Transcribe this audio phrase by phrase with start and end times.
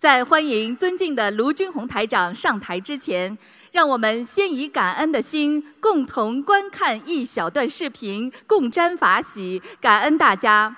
[0.00, 3.36] 在欢迎尊敬的卢军宏台长上台之前，
[3.70, 10.74] 让我们先以感恩的心，共同观看一小段视频，共沾法喜，感恩大家。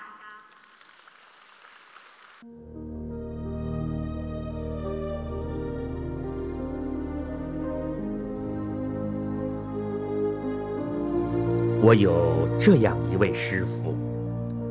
[11.81, 13.95] 我有这样一位师傅，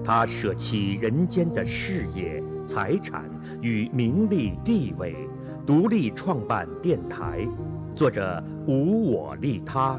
[0.04, 3.24] 他舍弃人间的事业、财产
[3.62, 5.16] 与名利地位，
[5.64, 7.48] 独立创办电台，
[7.94, 9.98] 做着无我利他、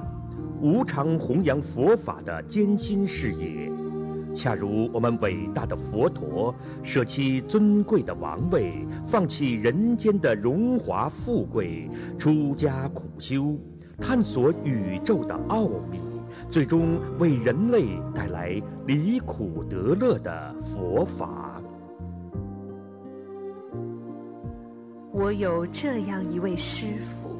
[0.61, 3.71] 无偿弘扬佛法的艰辛事业。
[4.35, 6.53] 恰如我们伟大的佛陀，
[6.83, 13.55] 舍弃尊贵的王位，放弃人间的荣华富贵，出家苦修，
[13.97, 15.99] 探索宇宙的奥秘。
[16.49, 21.52] 最终为人类带来离苦得乐的佛法。
[25.13, 27.39] 我有这样一位师父，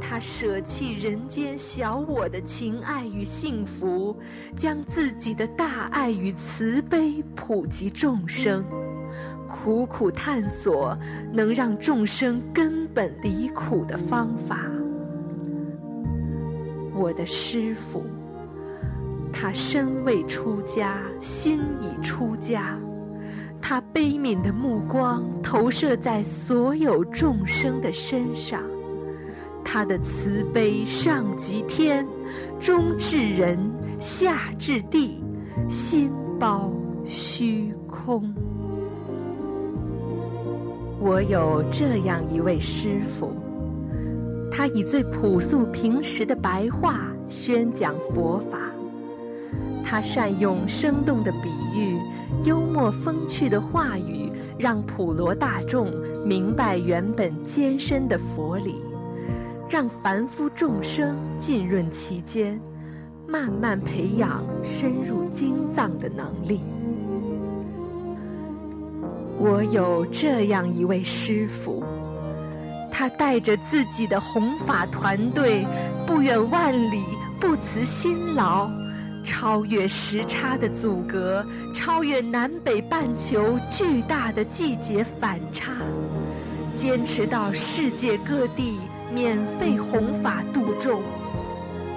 [0.00, 4.16] 他舍弃人间小我的情爱与幸福，
[4.56, 8.64] 将自己的大爱与慈悲普及众生，
[9.46, 10.98] 苦苦探索
[11.32, 14.68] 能让众生根本离苦的方法。
[16.96, 18.02] 我的师父，
[19.32, 22.76] 他身未出家，心已出家。
[23.62, 28.62] 他悲悯的目光投射在所有众生的身上，
[29.64, 32.06] 他的慈悲上及天，
[32.60, 33.58] 中至人，
[33.98, 35.22] 下至地，
[35.68, 36.72] 心包
[37.06, 38.34] 虚空。
[40.98, 43.32] 我有这样一位师父。
[44.52, 48.58] 他以最朴素平实的白话宣讲佛法，
[49.84, 51.96] 他善用生动的比喻、
[52.44, 55.92] 幽默风趣的话语，让普罗大众
[56.24, 58.76] 明白原本艰深的佛理，
[59.68, 62.58] 让凡夫众生浸润其间，
[63.26, 66.60] 慢慢培养深入经藏的能力。
[69.38, 71.82] 我有这样一位师傅。
[72.92, 75.64] 他带着自己的弘法团队，
[76.06, 77.02] 不远万里，
[77.40, 78.68] 不辞辛劳，
[79.24, 81.44] 超越时差的阻隔，
[81.74, 85.72] 超越南北半球巨大的季节反差，
[86.74, 88.78] 坚持到世界各地
[89.12, 91.02] 免费弘法度众，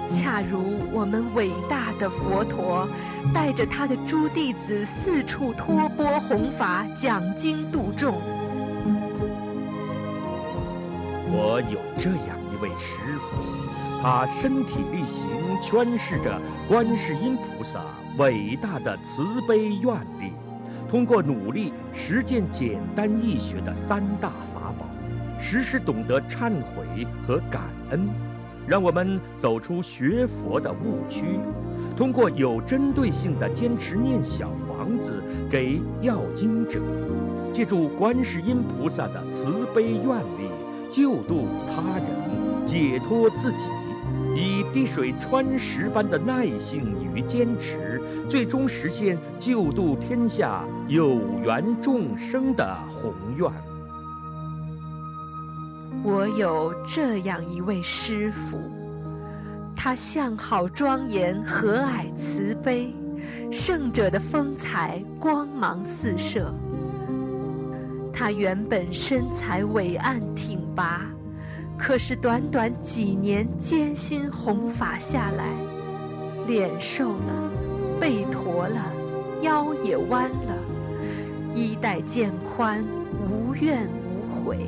[0.08, 2.86] 恰如我们伟大的佛陀，
[3.32, 8.14] 带着他的诸弟子四处托钵弘法，讲经度众。
[11.36, 15.24] 我有这样一位师傅，他身体力行
[15.64, 16.38] 诠释着
[16.68, 17.80] 观世音菩萨
[18.18, 20.30] 伟大的慈悲愿力，
[20.90, 24.86] 通过努力实践简单易学的三大法宝，
[25.40, 28.06] 时时懂得忏悔和感恩，
[28.68, 31.24] 让我们走出学佛的误区。
[31.96, 36.78] 通过有针对性的坚持念小房子给要经者，
[37.52, 40.50] 借助观世音菩萨的慈悲愿力。
[40.90, 42.06] 救度他人，
[42.66, 43.66] 解脱自己，
[44.34, 46.82] 以滴水穿石般的耐性
[47.14, 53.48] 与坚持，最终实现救度天下有缘众生的宏愿。
[56.02, 58.58] 我有这样一位师父，
[59.76, 62.92] 他相好庄严，和蔼慈悲，
[63.50, 66.52] 圣者的风采光芒四射。
[68.12, 71.06] 他原本身材伟岸挺拔，
[71.78, 75.52] 可是短短几年艰辛弘法下来，
[76.46, 77.50] 脸瘦了，
[78.00, 78.92] 背驼了，
[79.42, 80.56] 腰也弯了，
[81.54, 82.84] 衣带渐宽，
[83.20, 84.58] 无怨无悔。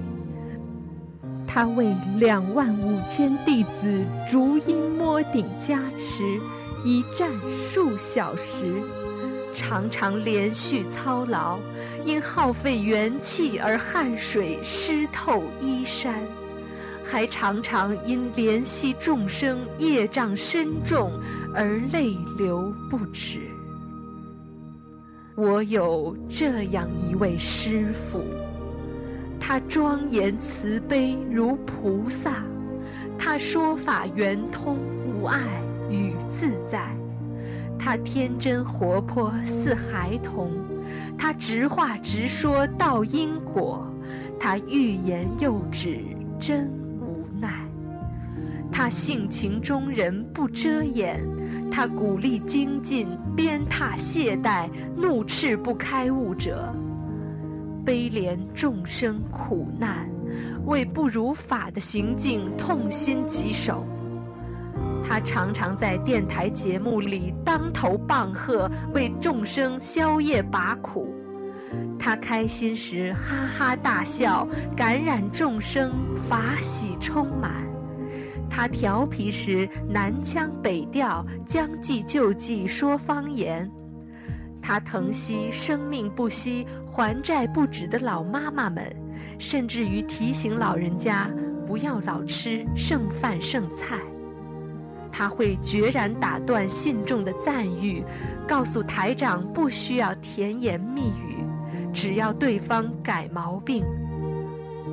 [1.46, 6.22] 他为两万五千弟子逐音摸顶加持，
[6.84, 8.74] 一站数小时，
[9.54, 11.58] 常常连续操劳。
[12.04, 16.14] 因耗费元气而汗水湿透衣衫，
[17.08, 21.12] 还常常因怜惜众生业障深重
[21.54, 23.40] 而泪流不止。
[25.36, 28.24] 我有这样一位师父，
[29.38, 32.42] 他庄严慈悲如菩萨，
[33.16, 34.76] 他说法圆通
[35.06, 35.38] 无碍
[35.88, 36.96] 与自在，
[37.78, 40.50] 他天真活泼似孩童。
[41.18, 43.86] 他直话直说道因果，
[44.40, 46.00] 他欲言又止
[46.40, 46.75] 真。
[48.78, 51.18] 他性情中人不遮掩，
[51.72, 56.70] 他鼓励精进，鞭挞懈怠，怒斥不开悟者。
[57.86, 60.06] 悲怜众生苦难，
[60.66, 63.82] 为不如法的行径痛心疾首。
[65.02, 71.08] 他常常在电台节目里当头棒喝，为众生消业拔苦。
[71.98, 74.46] 他开心时哈哈大笑，
[74.76, 75.92] 感染众生，
[76.28, 77.65] 法喜充满。
[78.48, 83.70] 他调皮时南腔北调，将计就计说方言。
[84.62, 88.84] 他疼惜生命不息、还债不止的老妈妈们，
[89.38, 91.30] 甚至于提醒老人家
[91.66, 94.00] 不要老吃剩饭剩菜。
[95.12, 98.04] 他会决然打断信众的赞誉，
[98.46, 101.44] 告诉台长不需要甜言蜜语，
[101.92, 103.84] 只要对方改毛病。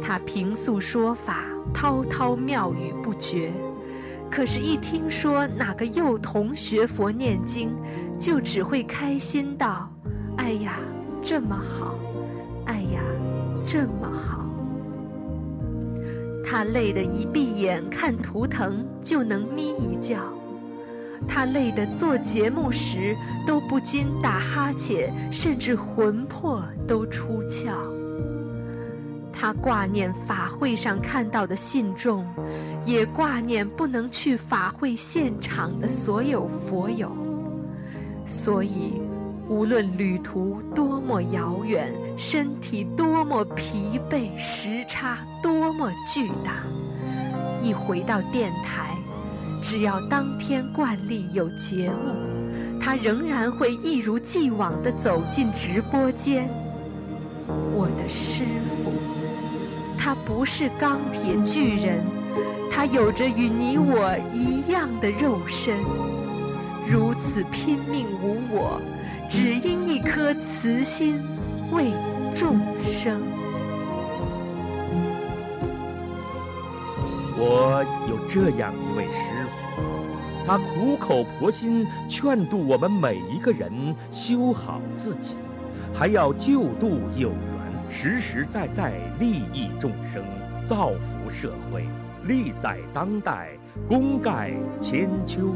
[0.05, 3.53] 他平素说法滔滔妙语不绝，
[4.29, 7.73] 可是，一听说哪个幼童学佛念经，
[8.19, 9.89] 就只会开心道
[10.35, 10.77] ：“哎呀，
[11.23, 11.97] 这么好！
[12.65, 13.01] 哎呀，
[13.65, 14.45] 这么好！”
[16.45, 20.19] 他累得一闭眼看图腾就能眯一觉，
[21.25, 23.15] 他累得做节目时
[23.47, 27.71] 都不禁打哈欠，甚至魂魄都出窍。
[29.33, 32.25] 他挂念法会上看到的信众，
[32.85, 37.11] 也挂念不能去法会现场的所有佛友，
[38.25, 39.01] 所以。
[39.49, 46.63] 无论旅途多么遥远，身体多么疲惫，时差多么巨大，
[47.61, 48.95] 一回到电台，
[49.61, 56.47] 只要当天惯例有节目，他仍然会一如既往地走进直播间。
[57.75, 58.45] 我的师
[58.81, 58.93] 傅，
[60.03, 62.03] 他不是钢铁巨人，
[62.69, 65.77] 他有着与你我一样的肉身，
[66.91, 68.81] 如此拼命无我。
[69.29, 71.23] 只因一颗慈心
[71.71, 71.85] 为
[72.35, 73.21] 众生。
[77.37, 79.81] 我有这样一位师傅，
[80.45, 83.71] 他苦口婆心劝度我们每一个人
[84.11, 85.37] 修好自己，
[85.93, 87.31] 还要救度有，
[87.93, 90.25] 实实在在利益众生，
[90.67, 91.85] 造福社会，
[92.25, 93.51] 利在当代，
[93.87, 94.51] 功盖
[94.81, 95.53] 千秋。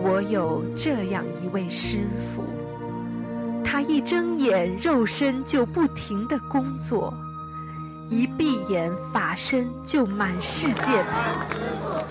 [0.00, 1.98] 我有这样一位师
[2.34, 2.42] 傅，
[3.88, 7.10] 一睁眼肉身就不停的工作，
[8.10, 12.04] 一闭眼法身就满世界跑，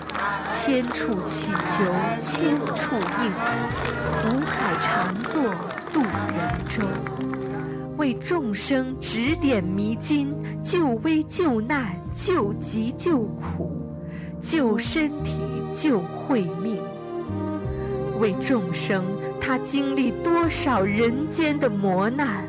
[0.48, 1.84] 千处祈求
[2.18, 3.30] 千处应，
[4.20, 5.40] 苦海常作
[5.92, 6.82] 渡人舟，
[7.96, 13.70] 为众生指点迷津，救危救难，救急救苦，
[14.40, 16.82] 救身体救慧命。
[18.18, 19.04] 为众生，
[19.40, 22.44] 他经历多少人间的磨难，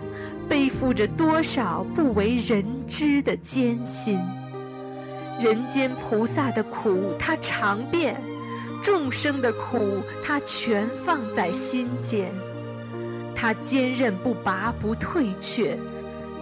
[0.47, 4.19] 背负着多少不为人知的艰辛。
[5.39, 8.15] 人间菩萨的苦，他尝遍；
[8.83, 12.29] 众生的苦，他全放在心间。
[13.35, 15.77] 他坚韧不拔，不退却。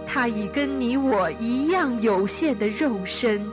[0.06, 3.46] 他以跟你我一样有限的肉身，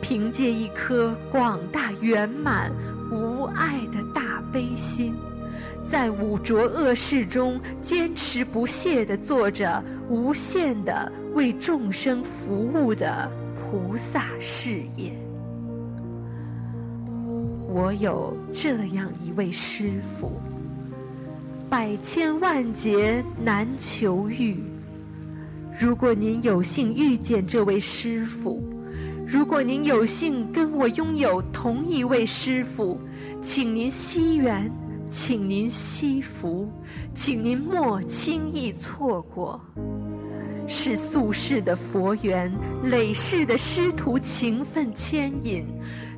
[0.00, 2.72] 凭借一颗广大圆满
[3.10, 4.32] 无爱的大。
[4.52, 5.14] 悲心，
[5.92, 15.12] 在五浊恶世中坚持不懈地做着无限的为众生服务的菩萨事业。
[17.68, 20.32] 我有这样一位师傅，
[21.68, 24.56] 百千万劫难求遇。
[25.78, 28.64] 如果您有幸遇见这位师傅，
[29.26, 32.98] 如果您有幸跟我拥有同一位师傅。
[33.40, 34.70] 请您惜缘，
[35.12, 36.72] 请您惜福，
[37.14, 39.60] 请您莫轻易错过。
[40.66, 42.50] 是宿世的佛缘，
[42.84, 45.66] 累世的师徒情分牵引，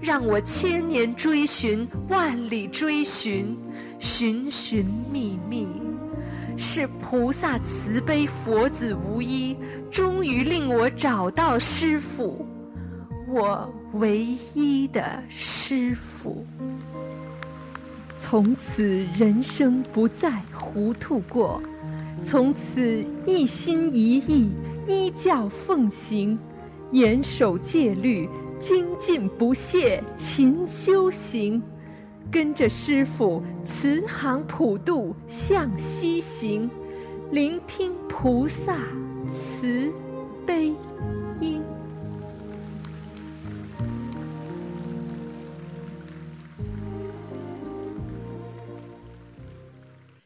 [0.00, 3.58] 让我千年追寻，万里追寻，
[3.98, 5.66] 寻寻觅觅。
[6.56, 9.56] 是菩萨慈悲，佛子无依，
[9.90, 12.46] 终于令我找到师父，
[13.26, 14.24] 我唯
[14.54, 16.46] 一的师父。
[18.26, 18.82] 从此
[19.14, 21.62] 人生不再糊涂过，
[22.22, 24.50] 从此一心一意
[24.88, 26.38] 依教奉行，
[26.90, 28.26] 严守戒律，
[28.58, 31.62] 精进不懈勤修行，
[32.30, 36.70] 跟着师父慈航普渡向西行，
[37.30, 38.78] 聆听菩萨
[39.30, 39.92] 慈。
[40.44, 40.74] 慈悲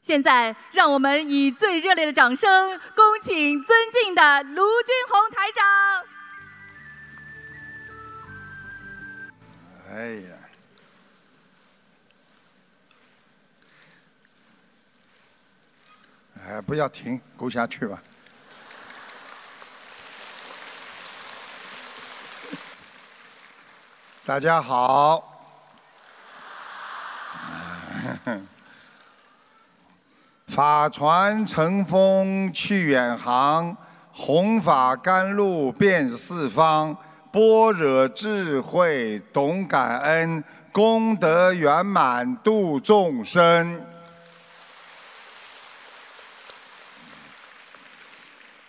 [0.08, 5.66] 现在，让我们以最热烈的掌声，恭请尊敬的卢军红台长。
[9.90, 10.30] 哎呀！
[16.42, 18.02] 哎，不要停，鼓下去吧。
[24.24, 25.34] 大家好。
[30.48, 33.76] 法船乘风去远航，
[34.10, 36.96] 弘法甘露遍四方，
[37.30, 43.78] 般若智慧懂感恩，功德圆满度众生。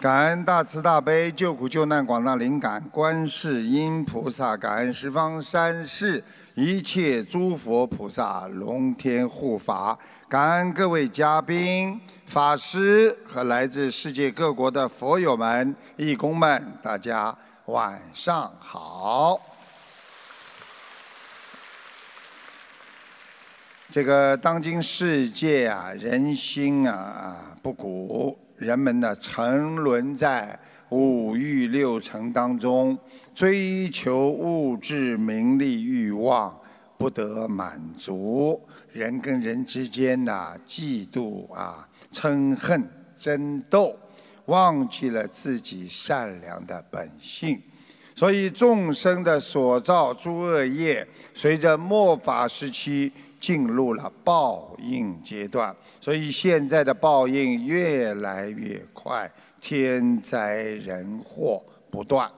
[0.02, 6.24] 感恩大慈大悲救苦救难广大灵感观世音菩萨，感恩十方三世
[6.62, 9.98] 一切诸佛菩萨龙天护法。
[10.28, 17.34] 感恩各位嘉宾、法师和来自世界各国的佛友们、义工们，大家
[17.68, 19.40] 晚上好。
[23.90, 30.60] 这个当今世界啊，人心啊不古，人们呢沉沦在
[30.90, 32.98] 五欲六尘当中，
[33.36, 36.60] 追求物质名利欲望
[36.98, 38.60] 不得满足。
[38.92, 42.84] 人跟人之间呐，嫉妒啊、嗔恨、
[43.16, 43.96] 争斗，
[44.46, 47.62] 忘记了自己善良的本性，
[48.16, 62.30] 所以众生的所造诸恶业，随着末法时期进入了报应阶段，所以现在的报应越来越快，天灾人祸不断，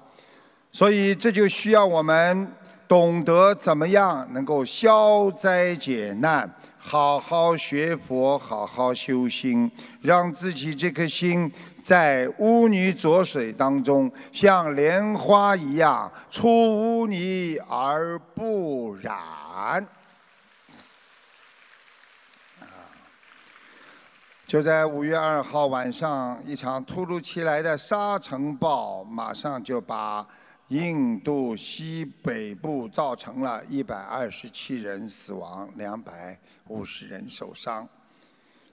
[0.71, 2.47] 所以这就需要我们。
[2.87, 11.49] 懂得怎么样能够消灾解难，好好学佛，好好修心，让自己这颗心
[11.81, 19.87] 在污泥浊水当中，像莲花一样出污泥而不染。
[24.51, 30.27] 就在五月二号晚上，一场突如其来的沙尘暴，马上就把。
[30.67, 37.88] 印度西北部造成了一百二十七人死亡，两百五十人受伤。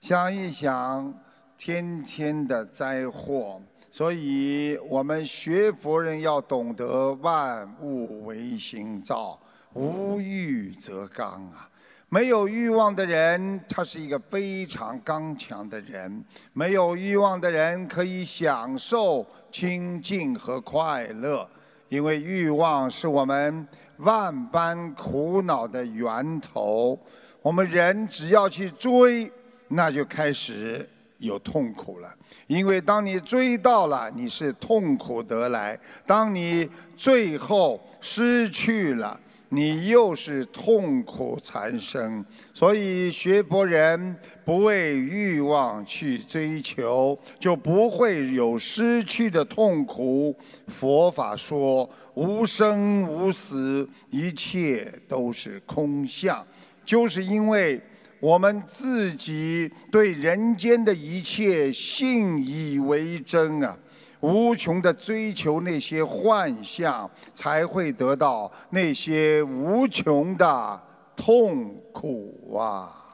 [0.00, 1.14] 想一想，
[1.56, 9.38] 天天的灾祸，所以我们学佛人要懂得万物唯心造，
[9.74, 11.70] 无欲则刚啊。
[12.10, 16.24] 没有欲望的人，他是一个非常刚强的人。
[16.54, 21.46] 没有欲望的人可以享受清净和快乐。
[21.90, 23.66] 因为欲望是我们
[23.98, 26.98] 万般苦恼的源头，
[27.42, 29.30] 我们人只要去追，
[29.68, 30.88] 那就开始
[31.18, 32.10] 有痛苦了。
[32.46, 39.20] 因为当你追到了，你是痛苦得来；当你最后失去了。
[39.50, 44.14] 你又是痛苦缠身，所以学佛人
[44.44, 50.36] 不为欲望去追求，就不会有失去的痛苦。
[50.66, 56.46] 佛法说无生无死，一切都是空相，
[56.84, 57.80] 就是因为
[58.20, 63.74] 我们自己对人间的一切信以为真啊。
[64.20, 70.82] 无穷的追求那些幻象，才会得到那些无穷的
[71.14, 73.04] 痛苦啊！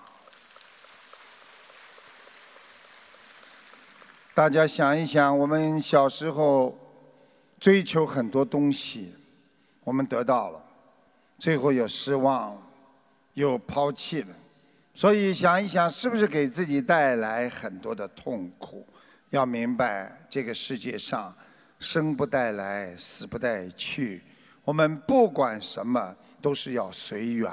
[4.32, 6.76] 大家想一想，我们小时候
[7.60, 9.14] 追求很多东西，
[9.84, 10.64] 我们得到了，
[11.38, 12.56] 最后又失望，
[13.34, 14.28] 又抛弃了，
[14.92, 18.86] 所以想一想，是不是给自己带来很多的痛苦？
[19.34, 21.34] 要明白，这个世界上，
[21.80, 24.22] 生不带来，死不带去。
[24.64, 27.50] 我们不管什么，都是要随缘。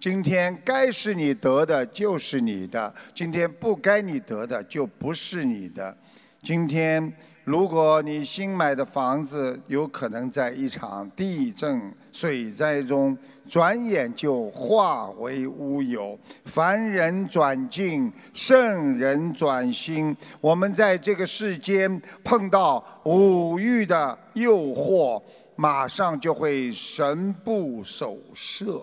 [0.00, 5.94] 今天该是你得的，就是你的；今天不该你得的，就不是你的。
[6.42, 7.12] 今天。
[7.44, 13.16] 如果你新买的房子有可能在一场地震、水灾中，
[13.48, 16.18] 转眼就化为乌有。
[16.44, 20.16] 凡人转境，圣人转心。
[20.40, 25.22] 我们在这个世间碰到五欲的诱惑，
[25.56, 28.82] 马上就会神不守舍。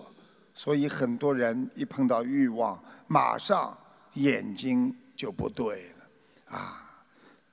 [0.52, 3.76] 所以很多人一碰到欲望，马上
[4.14, 6.82] 眼睛就不对了，啊。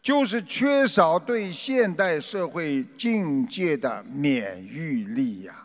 [0.01, 5.62] 就是缺少对现代社会境界的免疫力呀。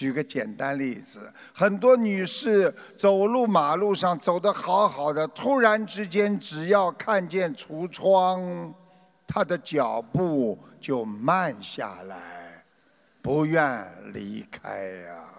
[0.00, 8.72] 举个简单例子，很多女士走路马路上走得好好的，突然之间只要看见橱窗，
[9.26, 12.64] 她的脚步就慢下来，
[13.20, 15.29] 不愿离开呀。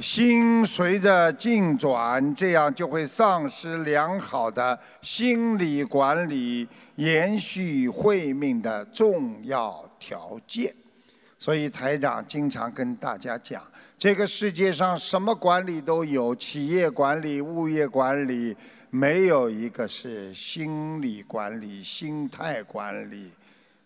[0.00, 6.66] 心随着境转，这样就会丧失良好的心理管理、
[6.96, 10.74] 延续慧命的重要条件。
[11.38, 13.62] 所以台长经常跟大家讲，
[13.98, 18.56] 这个世界上什么管理都有，企业管理、物业管理，
[18.88, 23.30] 没有一个是心理管理、心态管理。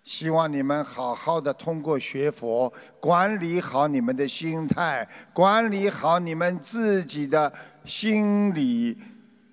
[0.04, 2.70] 希望你们好好的通过学佛，
[3.00, 7.50] 管理好你们的心态，管理好你们自己的
[7.84, 8.96] 心理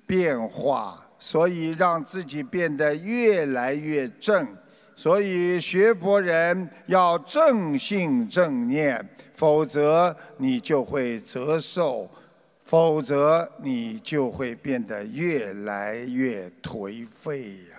[0.06, 4.46] 变化，所以让自己变得越来越正。
[4.94, 12.12] 所以学佛人要正信正念，否则你就会折寿，
[12.66, 17.78] 否则你就会变得越来越颓废呀。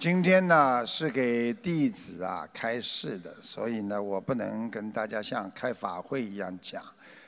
[0.00, 6.82] 今天呢是给弟子啊开示的，所以呢我不能跟大家像开法会一样讲，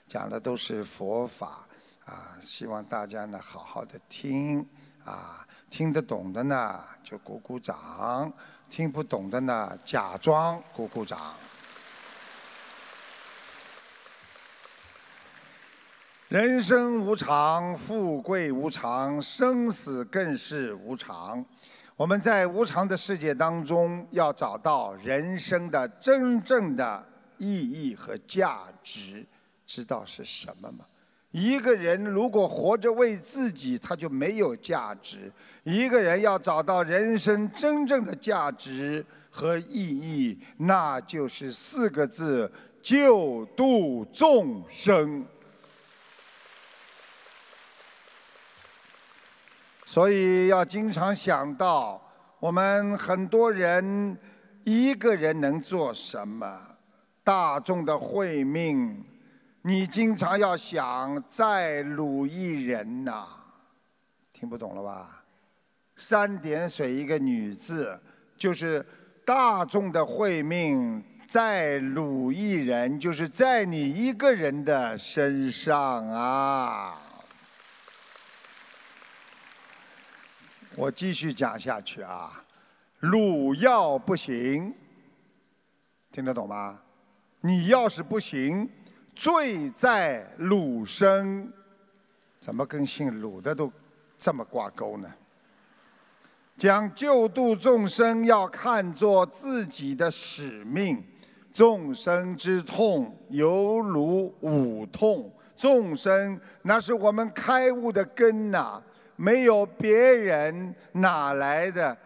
[0.09, 1.67] 讲的都是佛法
[2.07, 4.67] 啊，希望大家呢好好的听
[5.05, 8.33] 啊，听得懂的呢就鼓鼓掌，
[8.71, 11.35] 听不懂的呢假装鼓鼓掌。
[16.29, 21.45] 人生无常，富贵无常，生死更是无常。
[22.03, 27.07] 我们在无常的世界当中，要找到人生的真正的
[27.39, 29.25] 意义和价值，
[29.65, 30.85] 知道是什么吗？
[31.31, 35.31] 一个人如果活着为自己，他就没有价值。
[35.63, 42.51] 一个人要找到人生真正的价值和意义，那就是四个字：
[42.83, 45.25] 救度众生。
[49.93, 52.01] 所以要经常想到，
[52.41, 54.17] 我们很多人
[54.65, 56.59] 一个人能做什么？
[57.23, 59.05] 大众的会命，
[59.61, 63.27] 你经常要想再鲁一人呐，
[64.33, 65.23] 听不懂了吧？
[65.99, 68.01] 三点水一个女字，
[68.39, 68.83] 就是
[69.27, 76.99] 大众的会命，再鲁一人，就是在你一个人的身上啊。
[80.75, 82.43] 我继续讲下去啊，
[82.99, 84.75] 汝要不行，
[86.11, 86.81] 听得懂吗？
[87.43, 88.69] 你要是不行，
[89.15, 91.53] 罪在汝身。
[92.41, 93.71] 怎么跟姓鲁的都
[94.17, 95.13] 这么挂钩呢？
[96.57, 101.05] 将救度众生要看作自己的使命，
[101.53, 108.83] 众生之痛犹如吾痛，众生那是我们开悟的根呐。
[109.23, 111.97] 没有别人哪来的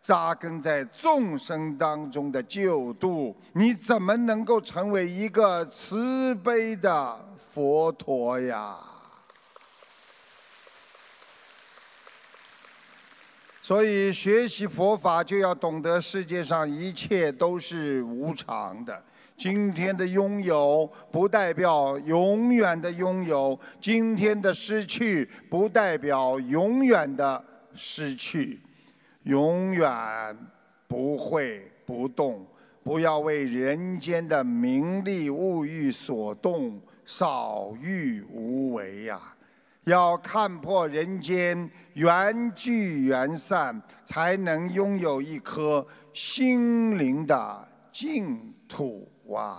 [0.00, 3.36] 扎根在众生当中的救度？
[3.52, 7.22] 你怎么能够成为一个慈悲的
[7.52, 8.74] 佛陀呀？
[13.60, 19.04] 所以学习佛法就要懂得世界上一切都是无常的。
[19.36, 27.44] 今天的拥有不代表永远的拥有，今天的失去不代表永远的
[27.74, 28.60] 失去，
[29.24, 30.36] 永远
[30.86, 32.46] 不会不动。
[32.82, 39.18] 不要为人间的名利物欲所动，少欲无为呀！
[39.84, 49.10] 要看破人间缘聚缘散，才能拥有一颗心灵的净土。
[49.26, 49.56] 哇！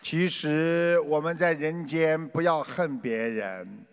[0.00, 3.84] 其实我们在人间不要恨别人，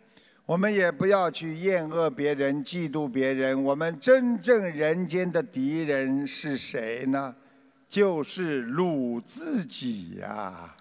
[0.45, 3.61] 我们也不要去厌恶别人、嫉妒别人。
[3.61, 7.35] 我们真正人间的敌人是谁呢？
[7.87, 10.75] 就是鲁自己呀！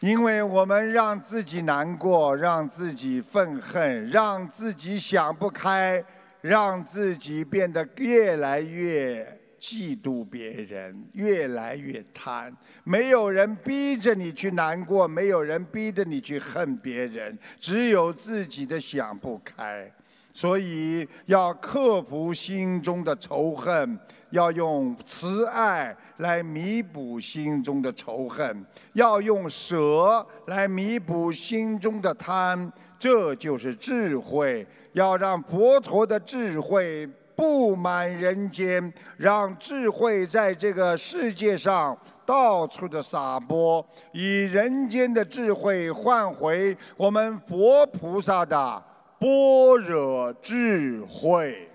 [0.00, 6.02] 因为我们让自己难过，让自己愤恨，让自己想不开，
[6.40, 9.26] 让自己变得越来越
[9.58, 12.56] 嫉妒别人，越来越贪。
[12.84, 19.90] 没有人逼着你去难过，没有人逼着你去恨别人，只有自己的想不开。
[20.32, 23.98] 所以要克服心中的仇恨，
[24.30, 34.66] 要用慈爱来弥补心中的仇恨，要用舍来弥补心中的贪，这就是智慧。
[34.92, 48.82] 要让佛陀的智慧布满人间，让智慧在这个世界上到处的洒播，以人间的智慧换回我们佛菩萨的
[49.20, 51.70] 般若智慧。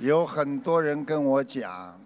[0.00, 2.00] 有很多人跟我讲，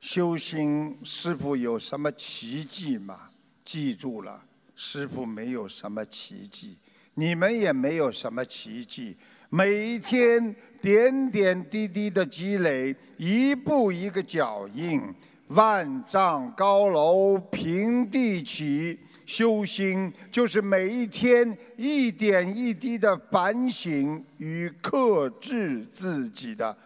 [0.00, 3.30] 修心师傅有什么奇迹吗？
[3.64, 4.42] 记住了。
[4.74, 6.76] 师傅没有什么奇迹，
[7.14, 9.16] 你们也没有什么奇迹。
[9.48, 15.00] 每一天点点滴滴的积累，一步一个脚印，
[15.46, 18.98] 万丈高楼平地起。
[19.24, 26.76] 修心就是每一天一点一滴的反省与克制自己的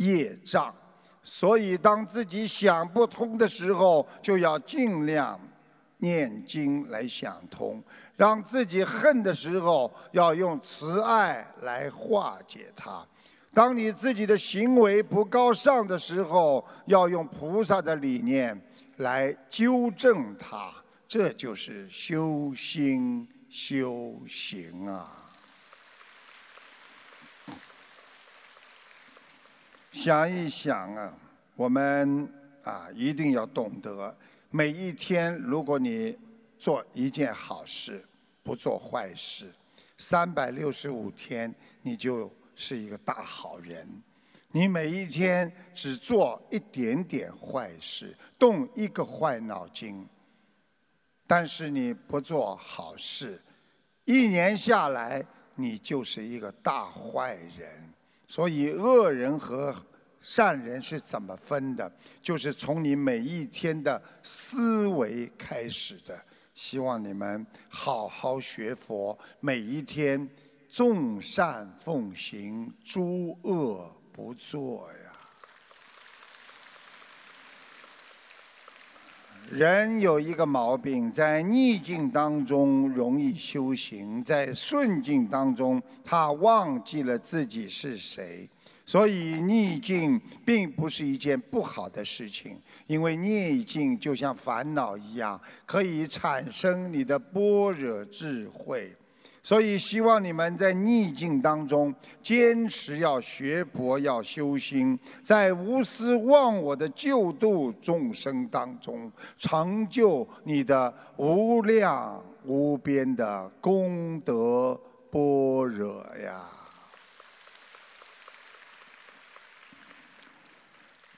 [0.00, 0.74] 业障。
[1.22, 5.38] 所以，当自己想不通的时候，就要尽量。
[6.02, 7.78] 念经来想通，
[8.16, 13.06] 让自己恨的时候，要用慈爱来化解它；
[13.52, 18.58] 当你自己的行为不高尚的时候，要用菩萨的理念
[18.96, 20.72] 来纠正它。
[21.06, 25.19] 这就是修心修行啊！
[29.90, 31.18] 想一想啊，
[31.56, 32.28] 我们
[32.62, 34.16] 啊，一定要懂得。
[34.50, 36.16] 每一天，如果你
[36.58, 38.04] 做一件好事，
[38.42, 39.52] 不做坏事，
[39.98, 43.88] 三百六十五天，你就是一个大好人。
[44.52, 50.06] 你每一天只做一点点坏事，动一个坏脑筋，
[51.26, 53.40] 但是你不做好事，
[54.04, 55.24] 一年下来，
[55.56, 57.89] 你就是一个大坏人。
[58.30, 59.74] 所以，恶人和
[60.20, 61.92] 善人是怎么分的？
[62.22, 66.16] 就是从你每一天的思维开始的。
[66.54, 70.30] 希望你们好好学佛，每一天
[70.68, 75.10] 众善奉行，诸恶不作呀。
[79.50, 88.48] 人有一个毛病，在逆境当中容易修行，在顺境当中他忘记了自己是谁。
[88.86, 98.94] 所以逆境并不是一件不好的事情，因为逆境就像烦恼一样，可以产生你的般若智慧。
[99.42, 114.78] 所以希望你们在逆境当中坚持要学佛、要修心，在无私忘我的救度众生当中，成就你的无量无边的功德
[115.10, 116.44] 般若呀。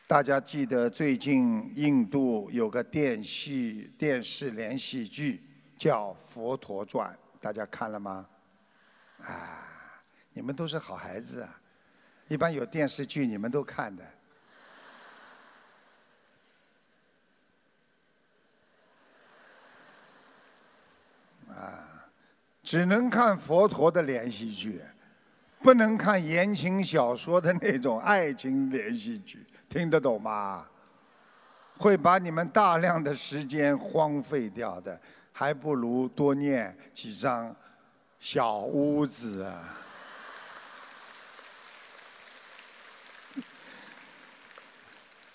[0.07, 5.43] 大家记得最近印度有个电视电视连续剧
[5.77, 7.11] 叫《佛陀传》，
[7.43, 8.25] 大家看了吗？
[9.23, 9.69] 啊，
[10.33, 11.61] 你们都是好孩子啊！
[12.29, 14.05] 一般有电视剧你们都看的。
[21.49, 22.09] 啊，
[22.63, 24.81] 只能看佛陀的连续剧，
[25.59, 29.45] 不能看言情小说的那种爱情连续剧。
[29.69, 30.65] 听得懂吗？
[31.77, 35.01] 会把你们大量的时间荒废掉的，
[35.33, 37.55] 还不如多念几张
[38.21, 39.79] 小屋子啊！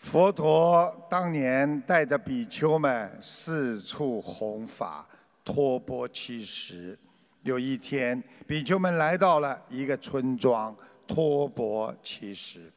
[0.04, 5.06] 佛陀当年带着比丘们四处弘法，
[5.44, 6.98] 托钵乞食。
[7.44, 10.76] 有一天，比丘们来到了一个村庄，
[11.08, 12.72] 托钵乞食。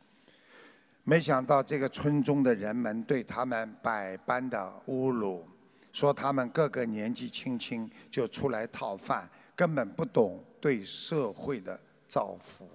[1.02, 5.44] 没想到这个村中的人们对他们百般的侮辱，
[5.92, 12.68] 说他们个个年纪轻轻就出来讨饭，根本不懂对社会的造福。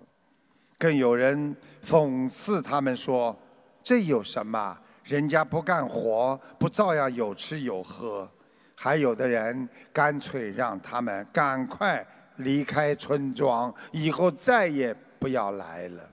[0.78, 3.38] 更有人讽刺他们说
[3.82, 4.78] ：“这有什么？
[5.04, 8.30] 人家不干活，不照样有吃有喝？”
[8.78, 12.06] 还有的人干脆让他们赶快
[12.38, 16.10] 离开村庄，以后再也不要来了。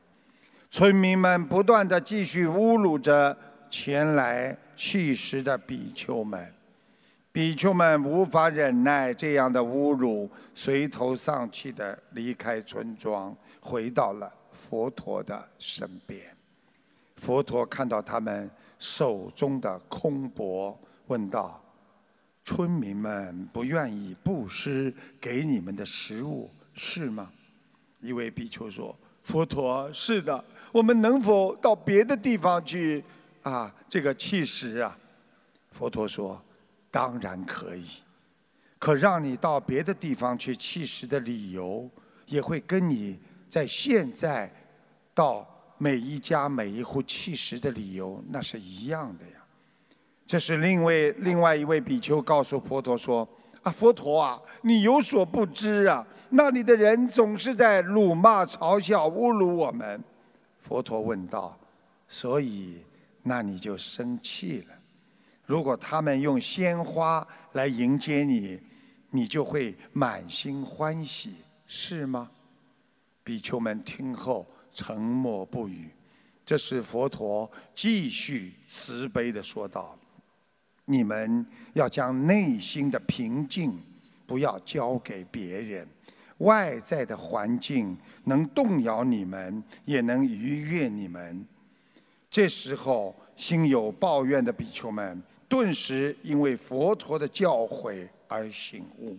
[0.71, 3.37] 村民们不断的继续侮辱着
[3.69, 6.51] 前来乞食的比丘们，
[7.33, 16.21] 比丘们无法忍耐这样的侮辱，垂头丧气的离开村庄，回到了佛陀的身边。
[17.17, 21.59] 佛陀看到他们手中的空钵，问道
[22.45, 27.31] ：“村民们不愿意布施给你们的食物，是吗？”
[28.01, 28.95] 一位比丘说。
[29.23, 33.03] 佛陀，是的，我们能否到别的地方去
[33.43, 33.73] 啊？
[33.89, 34.99] 这个弃食啊？
[35.71, 36.43] 佛陀说，
[36.93, 37.87] 当然可以。
[38.79, 41.89] 可让你到别的地方去弃食的理由，
[42.27, 44.53] 也会跟你在现在
[45.15, 49.33] 到每一家每一户弃食的理由那是一样的呀。
[50.27, 53.29] 这是另外另外一位比丘告诉佛陀说
[53.63, 60.03] ：“啊，佛陀啊，你有所不知啊，那里的人总是在辱骂、嘲笑、侮辱我们。”
[60.61, 61.57] 佛陀问道
[62.09, 62.79] ：“所以，
[63.23, 64.75] 那你就生气了？
[65.53, 68.59] 如果他们用鲜花来迎接你？”
[69.15, 71.35] 你就会满心欢喜，
[71.67, 72.31] 是吗？
[73.23, 75.91] 比丘们听后沉默不语。
[76.47, 79.99] 这时佛陀继续慈悲的说道
[80.87, 83.79] ：“你们要将内心的平静
[84.27, 85.87] 不要交给别人，
[86.39, 91.47] 外在的环境能动摇你们，也能愉悦你们。
[92.31, 99.15] 这时候心有抱怨的比丘们，顿时因为佛陀的教诲。”而醒悟，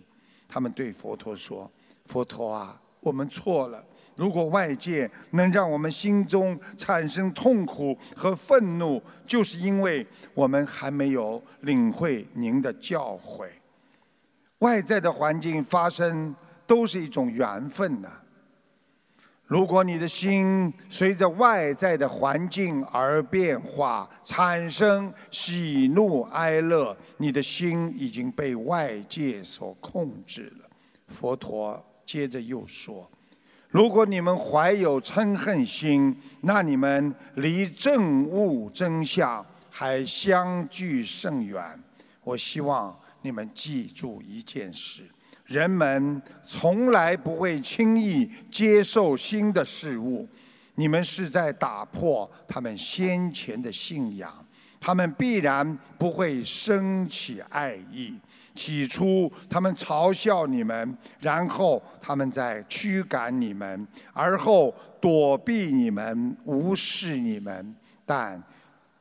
[0.48, 1.70] 他们对佛陀说
[2.06, 3.80] ：“佛陀啊，我们错了。
[4.16, 13.46] 如果外界能让我们心中产生痛苦和愤怒，就是因为我们还没有领会您的教诲。
[14.58, 16.34] 外在的环境发生
[16.66, 18.08] 都是一种缘分呐。”
[19.46, 30.70] 如果你的心随着外在的环境而变化，产生喜怒哀乐，你的心已经被外界所控制了。
[31.08, 33.08] 佛陀接着又说
[33.68, 41.62] ：“如果你们怀有嗔恨心，那你们离正悟真相还相距甚远。
[42.22, 45.02] 我希望你们记住一件事。”
[45.44, 50.26] 人们从来不会轻易接受新的事物，
[50.76, 54.32] 你们是在打破他们先前的信仰，
[54.80, 58.14] 他们必然不会升起爱意。
[58.54, 67.74] 起初他们嘲笑你们，然后他们在驱赶你们，而后躲避你们，无视你们。
[68.06, 68.42] 但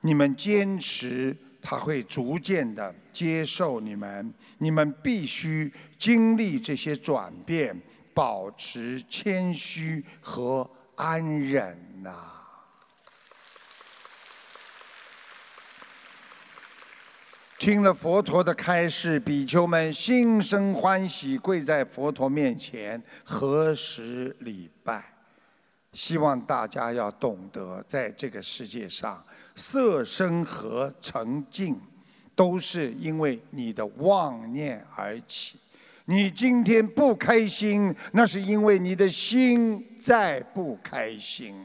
[0.02, 1.38] 你们坚持。
[1.64, 7.76] 他会逐渐的接受你们，你们必须经历这些转变，
[8.14, 12.14] 保持谦虚和安忍呐。
[17.58, 25.14] 听了佛陀的开示，比丘们心生欢喜，跪在佛陀面前合十礼拜。
[25.94, 29.24] 希望大家要懂得，在这个世界上。
[29.56, 31.80] 色身和沉静，
[32.36, 35.58] 都是因为你的妄念而起。
[36.06, 41.56] 你今天不开心，那是因为你的心在不开心。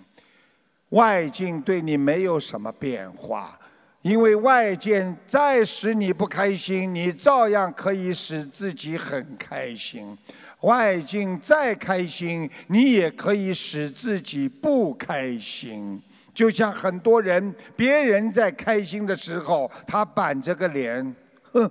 [0.91, 3.59] 外境对你没有什么变化，
[4.01, 10.17] 因为外界再使你不开心，你照样可以使自己很开心。
[10.61, 16.01] 外境再开心，你也可以使自己不开心。
[16.39, 21.17] 就像很多人，别人在开心的时候，他板着个脸，
[21.51, 21.69] 哼，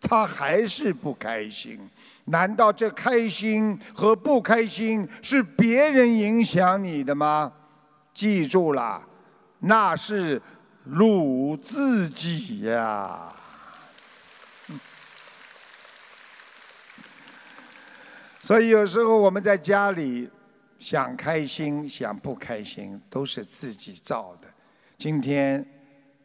[0.00, 1.78] 他还是不开心。
[2.24, 7.52] 难道这开心和不开心是别人影响你的吗？
[8.14, 9.02] 记住了，
[9.58, 10.40] 那是
[10.84, 13.30] 辱自己呀。
[18.40, 20.26] 所以有时候我们在家里。
[20.78, 24.48] 想开心，想不开心，都是自己造的。
[24.96, 25.64] 今天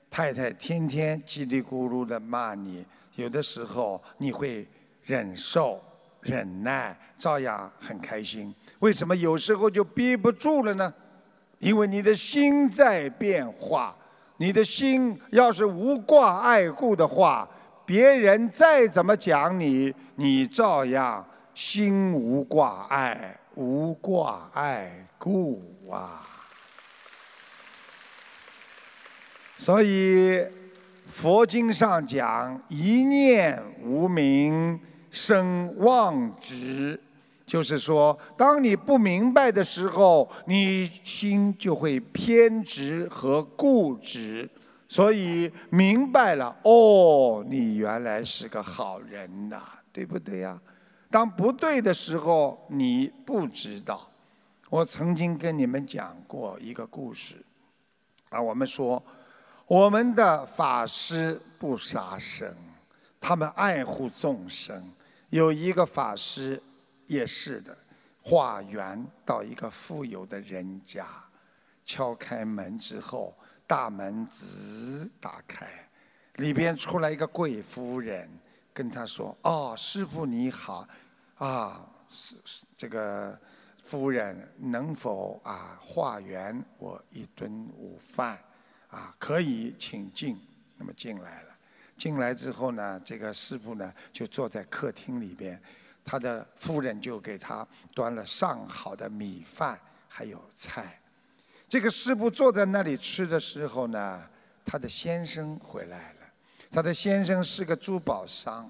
[0.10, 2.86] 太太天天叽里咕噜的骂你，
[3.16, 4.68] 有的时候你会
[5.04, 5.82] 忍受、
[6.22, 8.54] 忍耐，照样很开心。
[8.80, 10.94] 为什么有时候就憋不住了呢？
[11.60, 13.96] 因为你的心在变化。
[14.38, 17.48] 你的心要是无挂碍故的话，
[17.86, 23.40] 别人再怎么讲你，你照样心无挂碍。
[23.56, 25.62] 无挂碍故
[25.92, 26.26] 啊，
[29.58, 30.44] 所以
[31.08, 34.80] 佛经上讲一念无明
[35.12, 37.00] 生妄执，
[37.46, 44.50] 就是说，当你不明白的时候，你心就会偏执和固执。
[44.90, 49.62] 所以明白了，哦，你原来是个好人呐，
[49.92, 50.60] 对不对呀？
[51.14, 54.10] 当不对的时候，你不知道。
[54.68, 57.36] 我曾经跟你们讲过一个故事，
[58.30, 59.02] 啊，我们说
[59.68, 62.52] 我们的法师不杀生，
[63.22, 64.92] 他们爱护众生。
[65.30, 66.60] 有一个法师
[67.06, 67.78] 也是的，
[68.20, 71.06] 化缘到一个富有的人家，
[71.86, 73.36] 敲开门之后，
[73.68, 75.68] 大门直打开，
[76.38, 78.28] 里边出来一个贵夫人，
[78.74, 80.88] 跟他说：“哦，师傅你好，
[81.36, 83.38] 啊，是是这个
[83.84, 88.40] 夫人能否啊化缘我一顿午饭？
[88.90, 90.40] 啊，可以，请进。
[90.78, 91.50] 那么进来了，
[91.98, 95.62] 进来之后呢，这个师傅呢就坐在客厅里边。”
[96.06, 101.00] 他的夫人就给他端了上好的米饭，还有菜。
[101.70, 104.30] 这个师傅坐在那里吃的时候呢，
[104.66, 106.20] 他的先生回来了。
[106.70, 108.70] 他的先生是个珠宝商，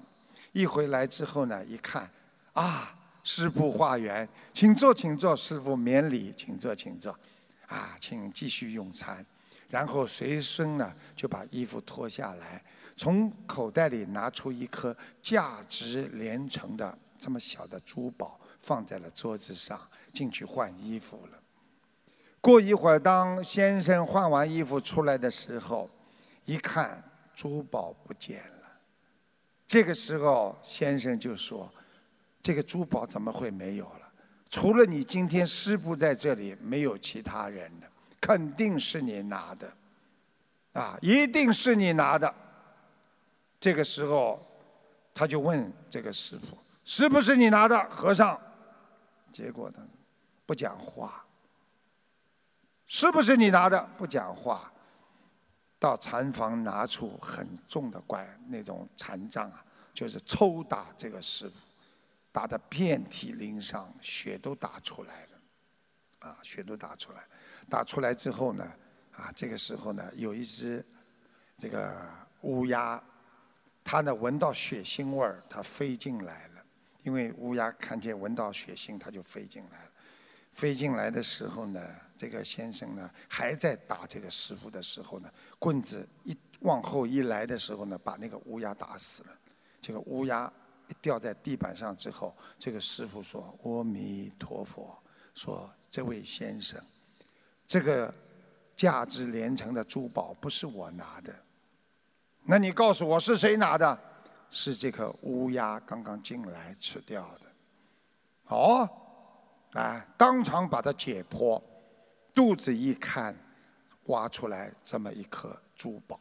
[0.52, 2.08] 一回来之后呢，一看，
[2.54, 7.16] 啊，师傅化缘，请坐，请坐，师傅免礼，请坐，请坐，
[7.68, 9.24] 啊，请继续用餐。
[9.68, 12.64] 然后随身呢就把衣服脱下来，
[12.96, 16.98] 从口袋里拿出一颗价值连城的。
[17.16, 19.80] 这么小的珠宝放在了桌子上，
[20.12, 21.38] 进去换衣服了。
[22.38, 25.88] 过一会儿，当先生换完衣服出来的时候，
[26.44, 27.02] 一看
[27.34, 28.68] 珠宝不见了。
[29.66, 31.72] 这个时候，先生就说
[32.44, 34.12] ：“这个珠宝怎么会没有了？
[34.50, 39.72] 除了你今天师傅在这里，没有其他人的，肯定是你拿的，
[40.74, 42.32] 啊，一定是你拿的。”
[43.58, 44.46] 这个时候，
[45.14, 46.58] 他就问这个师傅。
[46.84, 48.38] 是不是你拿的，和尚？
[49.32, 49.78] 结果呢，
[50.44, 51.24] 不讲话。
[52.86, 53.82] 是不是你拿的？
[53.96, 54.70] 不讲话。
[55.78, 61.54] 到禅房拿出很重的怪那种禅杖啊，就是抽打这个师傅，
[62.34, 67.24] 打得遍体鳞伤，血都打出来了，啊，血都打出来。
[67.70, 68.64] 打出来之后呢，
[69.12, 70.84] 啊，这个时候呢，有一只
[71.60, 71.96] 这个
[72.40, 73.00] 乌鸦，
[73.84, 76.64] 它呢闻到血腥味儿，它飞进来了。
[77.04, 79.90] 因为乌鸦看见闻到血腥，它就飞进来了。
[80.50, 81.80] 飞进来的时候呢，
[82.18, 89.28] 这个先生呢还在打这个师傅的时候呢，棍子一往后一来的时候呢，把那个乌鸦打死了。
[89.80, 90.52] 这个乌鸦
[91.00, 94.96] 掉在地板上之后，这个师傅说：“阿弥陀佛。”
[95.34, 96.80] 说：“这位先生，
[97.66, 98.14] 这个
[98.76, 101.34] 价值连城的珠宝不是我拿的，
[102.44, 103.98] 那你告诉我是谁拿的？”
[104.50, 107.40] 是这颗乌鸦刚刚进来吃掉的，
[108.54, 108.88] 哦，
[109.72, 111.60] 啊，当场把它解剖，
[112.32, 113.36] 肚子一看，
[114.04, 116.20] 挖出来这么一颗珠宝，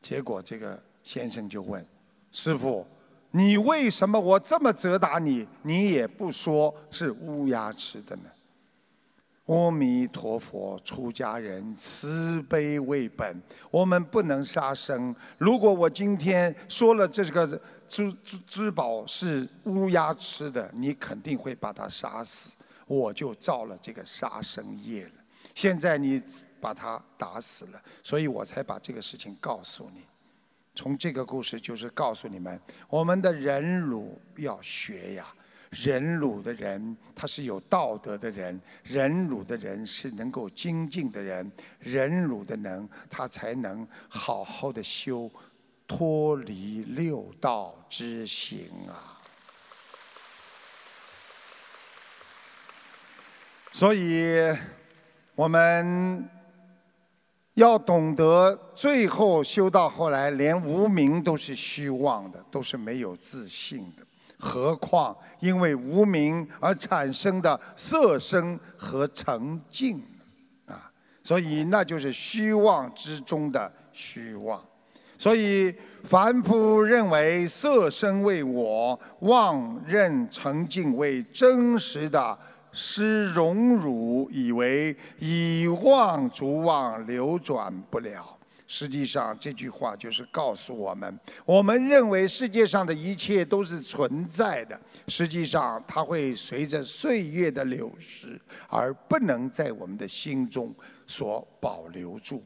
[0.00, 1.86] 结果这个先生就问
[2.32, 2.86] 师傅
[3.36, 8.22] ：“你为什么我这么责打你，你也不说是乌鸦吃的呢？”
[9.46, 13.42] 阿弥陀佛，出家人慈悲为本，
[13.72, 15.14] 我们不能杀生。
[15.36, 22.52] 如果我今天说了这个珠珠珠宝是乌鸦吃的，你肯定会把它杀死，
[22.86, 25.12] 我就造了这个杀生业了。
[25.54, 26.22] 现在你
[26.60, 30.04] 把它打死了，所以我才把这个事情告诉你。
[30.74, 35.26] 从这个故事就是告诉你们，我们的忍辱要学呀。
[35.70, 41.44] 忍辱的人，他是有道德的人；忍辱的人是能够精进的人；
[41.80, 45.28] 忍辱的能，他才能好好的修，
[45.88, 49.18] 脱离六道之行啊。
[53.72, 54.56] 所以，
[55.34, 56.28] 我们
[57.54, 64.04] 要懂得，最后修到后来，连无名都是虚妄的，都是没有自信的。
[64.36, 70.02] 何况因为无名而产生的色身和成净
[70.66, 70.90] 啊，
[71.22, 74.60] 所以那就是虚妄之中的虚妄。
[75.16, 82.36] 所以凡夫认为色身为我，妄认成净为真实的，
[82.74, 88.36] 失荣辱，以为以妄逐妄，流转不了。
[88.66, 100.74] 实际上，这句话就是告诉我们：我们认为世界上的一切都是存在的，实际上它会随着岁月的流逝而不能在我们的心中
[101.06, 102.42] 所保留住。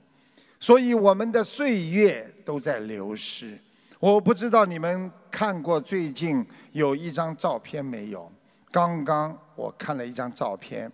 [0.60, 3.58] 所以，我们的岁月都在流失。
[4.00, 8.30] 我不知道你们看过最近有一张照片没有？
[8.70, 10.90] 刚刚我看了一张照片，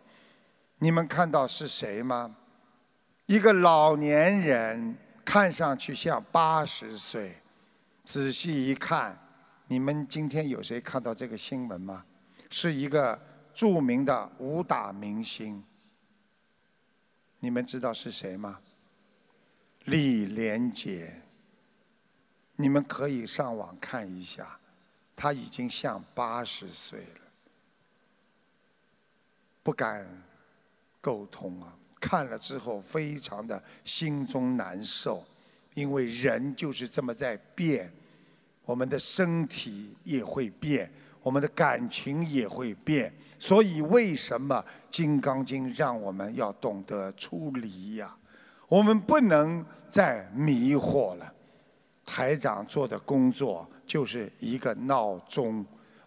[0.79, 2.35] 你们看到是谁吗？
[3.27, 4.97] 一个老年人。
[5.27, 7.35] 看上去像八十岁，
[8.05, 9.19] 仔细一看，
[9.69, 12.05] 你们今天有谁看到这个新闻吗？
[12.51, 13.19] 是一个
[13.55, 15.65] 著名的武打明星，
[17.41, 18.61] 你们知道是谁吗？
[19.85, 21.23] 李连杰。
[22.57, 24.61] 你们可以上网看一下，
[25.17, 27.24] 他已经像八十岁了。
[29.65, 30.07] 不敢
[31.01, 31.75] 沟通啊。
[32.01, 35.25] 看了之后，非常的心中难受，
[35.73, 37.91] 因为人就是这么在变，
[38.65, 40.89] 我们的身体也会变，
[41.23, 43.13] 我们的感情也会变。
[43.39, 44.57] 所以，为什么
[44.91, 48.15] 《金刚经》让我们要懂得出离呀？
[48.69, 51.33] 我们不能再迷惑了。
[52.05, 55.65] 台长做的工作就是一个闹钟，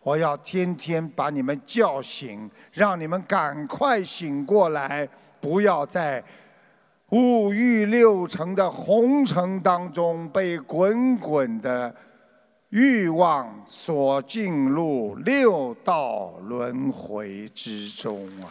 [0.08, 5.05] 我要天天把你们叫醒，让你们赶快醒过来。
[5.41, 6.24] 不要在
[7.10, 11.93] 五欲六尘的红尘当中被滚滚的
[12.70, 18.47] 欲望所进入六道轮回之中啊！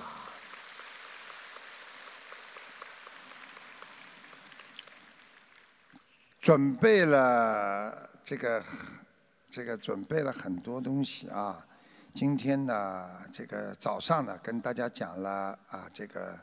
[6.38, 8.62] 准备了这个，
[9.56, 11.66] 这个准备了很多东西啊。
[12.12, 16.38] 今天呢，这个早上呢，跟大家讲了啊，这个。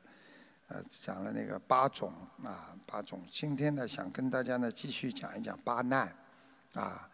[0.69, 2.11] 呃，讲了那个八种
[2.43, 3.21] 啊，八种。
[3.29, 6.11] 今天呢，想跟大家呢继续讲一讲八难，
[6.73, 7.07] 啊，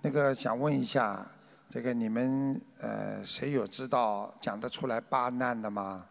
[0.00, 1.26] 那个想问一下，
[1.68, 6.06] 这个你们呃谁有知道讲得出来八难的吗？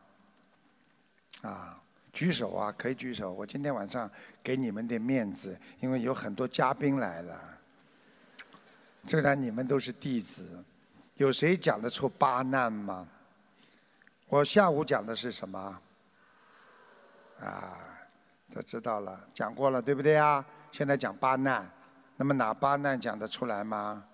[1.42, 1.82] 啊，
[2.14, 3.32] 举手啊，可以举手。
[3.32, 4.08] 我今天晚上
[4.44, 7.58] 给你们点面子，因为有很多嘉宾来了，
[9.06, 10.64] 虽然你们都是弟子，
[11.16, 13.08] 有谁讲得出八难吗？
[14.28, 15.82] 我下午讲的是什么？
[17.39, 17.78] 啊，
[18.54, 20.45] 都知道了，讲过了，对不对啊？
[20.72, 21.70] 现在讲八难，
[22.16, 24.06] 那么哪八难讲得出来吗？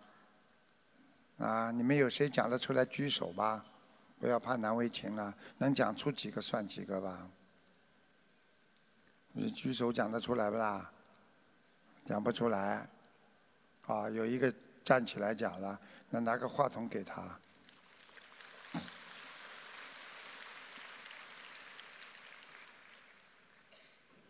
[1.37, 2.83] 啊，你们有谁讲得出来？
[2.85, 3.63] 举手吧，
[4.19, 7.29] 不要怕难为情了，能讲出几个算几个吧。
[9.33, 10.89] 你举手讲得出来不啦？
[12.05, 12.89] 讲不出来，
[13.85, 14.51] 啊，有一个
[14.87, 15.77] 站起来讲了，
[16.09, 17.37] 那拿个话筒给他。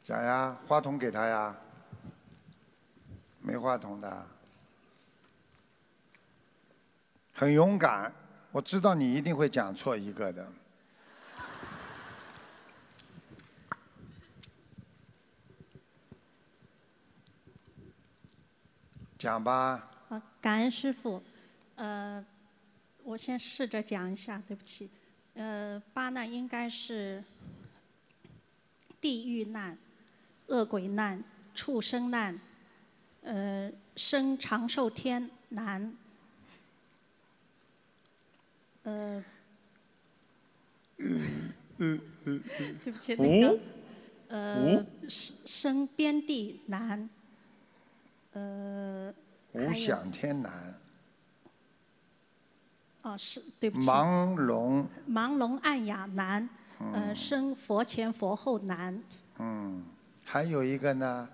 [0.03, 1.55] 讲呀，话筒给他呀，
[3.39, 4.27] 没话筒的，
[7.35, 8.11] 很勇敢。
[8.51, 10.51] 我知道你一定会讲错一个的，
[19.19, 19.91] 讲吧。
[20.09, 21.21] 好，感恩师傅。
[21.75, 22.25] 呃，
[23.03, 24.89] 我先试着讲一下，对不起。
[25.35, 27.23] 呃，八难应该是
[29.01, 29.77] 地狱难。
[30.47, 31.21] 恶鬼难、
[31.53, 32.39] 畜生难，
[33.21, 35.93] 呃，生长寿天难，
[38.83, 39.21] 呃，
[40.95, 42.41] 嗯嗯嗯，
[42.81, 43.59] 对不起，那个，
[44.29, 47.09] 呃，生生边地难，
[48.31, 49.13] 呃，
[49.57, 50.79] 无想天难，
[53.01, 56.47] 哦，是对不起，盲聋，盲聋暗哑难，
[56.93, 59.01] 呃，生佛前佛后难，
[59.39, 59.83] 嗯。
[60.29, 61.29] 还有一个呢，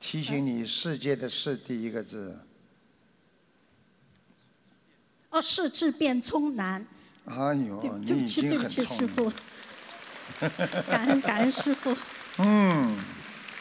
[0.00, 2.40] 提醒你“世界”的“世”第一个字。
[5.28, 6.82] 哦，世智变聪难。
[7.26, 9.30] 哎呦，你已经很师傅。
[10.88, 11.94] 感恩感恩师傅。
[12.38, 12.96] 嗯，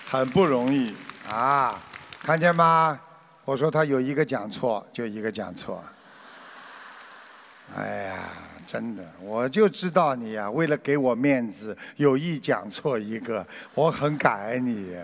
[0.07, 0.95] 很不容易
[1.28, 1.84] 啊！
[2.22, 2.97] 看见吗？
[3.50, 5.84] 我说他有一个讲错，就一个讲错。
[7.76, 8.20] 哎呀，
[8.64, 13.43] 真的，我就知道你呀，为了给我面子，有意讲错一个，
[13.74, 14.95] 我很感恩你。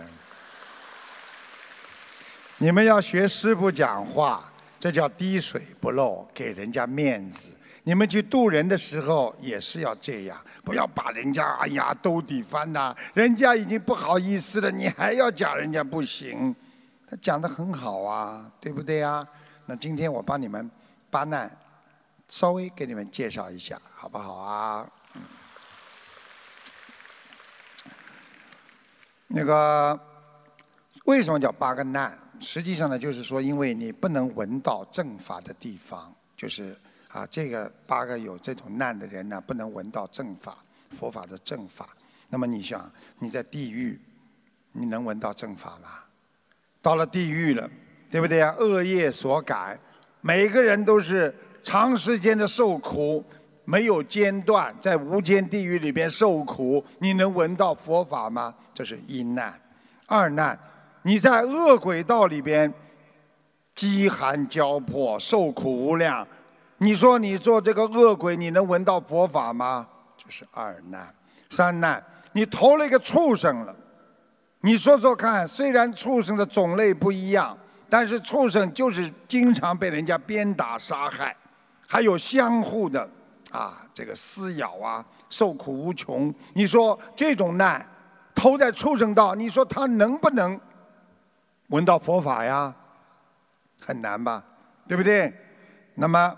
[2.58, 7.50] 你们要学师傅讲话，这叫滴水不漏，给人家面子。
[7.82, 16.54] 你们去渡人的时候也是要这样，不要把人家哎呀兜底翻呐，人家已经不好意思了，你还要讲人家不行。
[17.06, 19.26] 他讲的很好啊，对不对啊？
[19.66, 20.70] 那今天我帮你们
[21.10, 21.50] 八难。
[22.28, 24.90] 稍微给你们介绍一下，好不好啊？
[29.28, 29.96] 那个
[31.04, 32.18] 为什么叫八个难？
[32.40, 36.76] 实际上呢，就是说，因为你不能闻到正法的地方，就是
[37.06, 40.58] 啊，这个八个有这种难的人呢，不能闻到正法，
[40.90, 41.90] 佛法的正法。
[42.28, 42.90] 那么你想，
[43.20, 44.00] 你在地狱，
[44.72, 45.90] 你能闻到正法吗？
[46.86, 47.68] 到了地狱了，
[48.08, 48.54] 对不对啊？
[48.60, 49.76] 恶业所感，
[50.20, 51.34] 每个人都是。
[51.60, 53.24] 长时间的受苦，
[53.64, 58.54] 没有间断，在无间地狱里边受苦，你能闻到佛法吗？
[58.72, 59.60] 这是一难。
[60.06, 60.56] 二难，
[61.02, 62.72] 你在恶鬼道里边，
[63.74, 66.24] 饥寒交迫，受苦无量。
[66.78, 69.84] 你说你做这个恶鬼，你能闻到佛法吗？
[70.16, 71.12] 这是二难。
[71.50, 73.74] 三难，你投了一个畜生了。
[74.66, 77.56] 你说说看，虽然畜生的种类不一样，
[77.88, 81.36] 但是畜生就是经常被人家鞭打杀害。
[81.86, 83.08] 还有相互的
[83.52, 86.34] 啊，这个撕咬啊，受苦无穷。
[86.52, 87.86] 你说这种难，
[88.34, 90.60] 投在畜生道，你说他能不能
[91.68, 92.74] 闻到佛法呀？
[93.80, 94.42] 很难吧，
[94.88, 95.32] 对不对？
[95.94, 96.36] 那么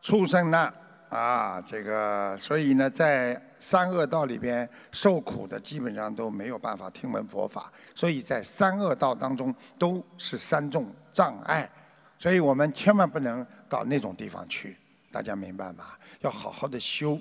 [0.00, 0.74] 畜生呢？
[1.10, 11.70] 啊，这个所以呢，在三恶道里边受苦的，基本上都没有办法听闻佛法，所以在三恶道当中都是三重障碍，
[12.18, 14.76] 所以我们千万不能到那种地方去，
[15.12, 15.84] 大家明白吗？
[16.22, 17.16] 要好好的修。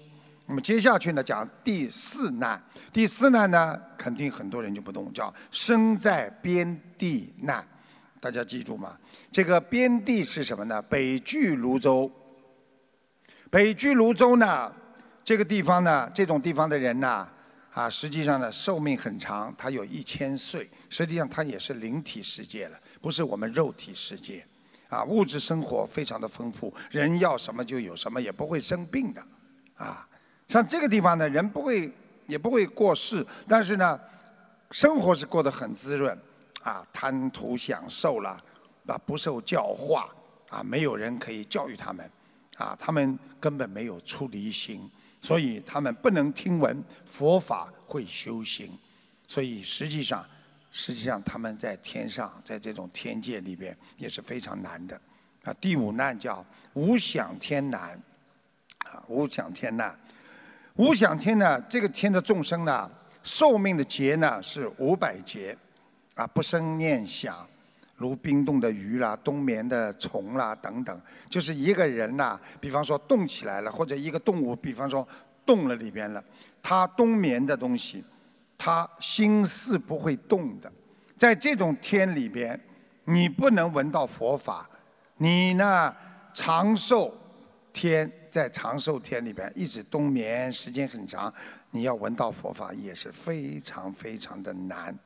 [0.48, 2.60] 那么接下去呢，讲第四难，
[2.92, 7.64] 第四难呢，肯定很多人就不懂，叫生在边地难，
[8.20, 8.98] 大家记住吗？
[9.32, 10.82] 这个边地是什么呢？
[10.82, 12.12] 北距泸州。
[13.52, 14.74] 北距泸州呢，
[15.24, 17.28] 这个地方呢，这种地方的人呢，
[17.74, 20.70] 啊，实际上呢，寿命很长，他有一千岁。
[20.90, 24.46] 实际上，他也是灵体世界了，不是我们肉体世界。
[24.90, 29.24] 啊，物质生活非常的丰富，人要什么就有什么，也不会生病的。
[29.76, 30.06] 啊，
[30.50, 31.90] 像这个地方呢，人不会
[32.28, 33.98] 也不会过世，但是呢，
[34.72, 36.18] 生活是过得很滋润。
[36.64, 38.40] 啊，贪图享受了，
[38.86, 40.10] 啊，不受教化，
[40.50, 42.08] 啊，没有人可以教育他们。
[42.58, 44.88] 啊，他们根本没有出离心，
[45.22, 48.72] 所以他们不能听闻佛法会修行，
[49.28, 50.26] 所以实际上，
[50.72, 55.00] 实际上他们在天上，在这种天界里边也是非常难的。
[55.44, 56.44] 啊，第五难叫
[56.74, 58.00] 无想天难，
[58.80, 59.98] 啊，无想天难，
[60.76, 62.90] 无想天呢，这个天的众生呢，
[63.24, 65.56] 寿命的劫呢是五百劫，
[66.16, 67.48] 啊，不生念想。
[68.02, 75.08] 如冰冻的鱼啦，冬眠的虫啦等等，就是一个人呐，比方说动起来了，或者一个动物，比方说
[75.46, 76.22] 冻了里边了，
[76.62, 78.04] 它冬眠的东西，
[78.58, 80.70] 它心是不会动的。
[81.16, 82.60] 在这种天里边，
[83.06, 84.68] 你不能闻到佛法，
[85.18, 85.96] 你呢
[86.34, 87.16] 长寿
[87.72, 91.32] 天在长寿天里边一直冬眠时间很长，
[91.70, 94.98] 你要闻到佛法也是非常非常的难。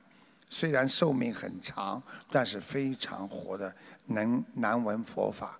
[0.49, 3.73] 虽然寿命很长，但是非常活的
[4.05, 5.59] 能难闻佛法。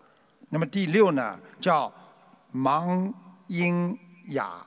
[0.49, 1.91] 那么第六呢，叫
[2.53, 3.11] 盲
[3.47, 4.65] 音哑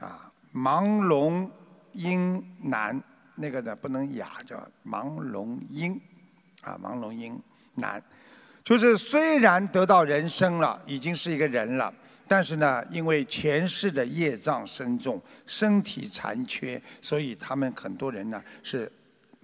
[0.00, 1.48] 啊，盲聋
[1.92, 3.00] 音难，
[3.36, 6.00] 那个呢不能哑，叫盲聋音
[6.62, 7.38] 啊，盲聋音
[7.74, 8.02] 难。
[8.64, 11.92] 就是虽然得到人生了，已经是一个人了，
[12.26, 18.90] 但是呢，因为前世的业障深重，身体残缺，所以他们很多人呢是。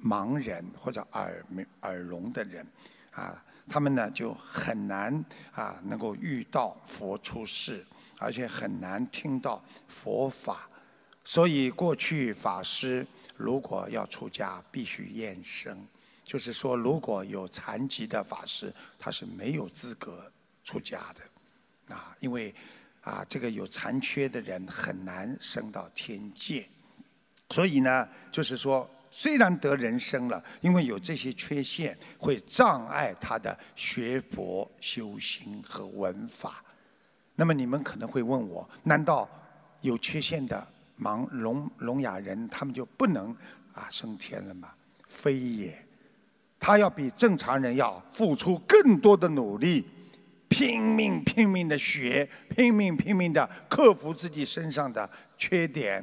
[0.05, 2.67] 盲人或者耳没耳聋的人，
[3.13, 7.87] 啊，他们呢就很难啊能够遇到佛出世，
[8.19, 10.69] 而且很难听到佛法。
[11.25, 15.87] 所以过去法师如果要出家，必须验生，
[16.25, 20.29] 就是说如果有残疾的法师，他是没有资格
[20.65, 22.53] 出家的，啊，因为
[23.03, 26.69] 啊这个有残缺的人很难升到天界。
[27.51, 28.91] 所以呢，就是说。
[29.15, 36.65] 虽然得人生了，因为有这些缺陷，会障碍他的学佛修行和文法。
[37.35, 39.29] 那么你们可能会问我：难道
[39.83, 40.67] 有缺陷的
[40.99, 43.37] 盲聋聋哑人，他们就不能
[43.75, 44.73] 啊升天了吗？
[45.07, 45.87] 非也，
[46.59, 49.87] 他要比正常人要付出更多的努力，
[50.49, 56.03] 拼命拼命的学，拼命拼命的克服自己身上的缺点，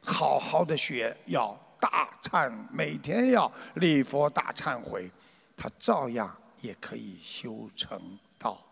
[0.00, 1.56] 好好的学要。
[1.80, 5.10] 大忏，每天要礼佛大忏悔，
[5.56, 8.62] 他照样也可以修成道。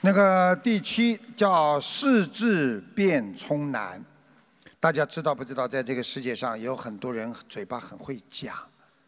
[0.00, 4.04] 那个第七叫世智辩聪难，
[4.78, 5.66] 大家知道不知道？
[5.66, 8.54] 在这个世界上，有很多人嘴巴很会讲，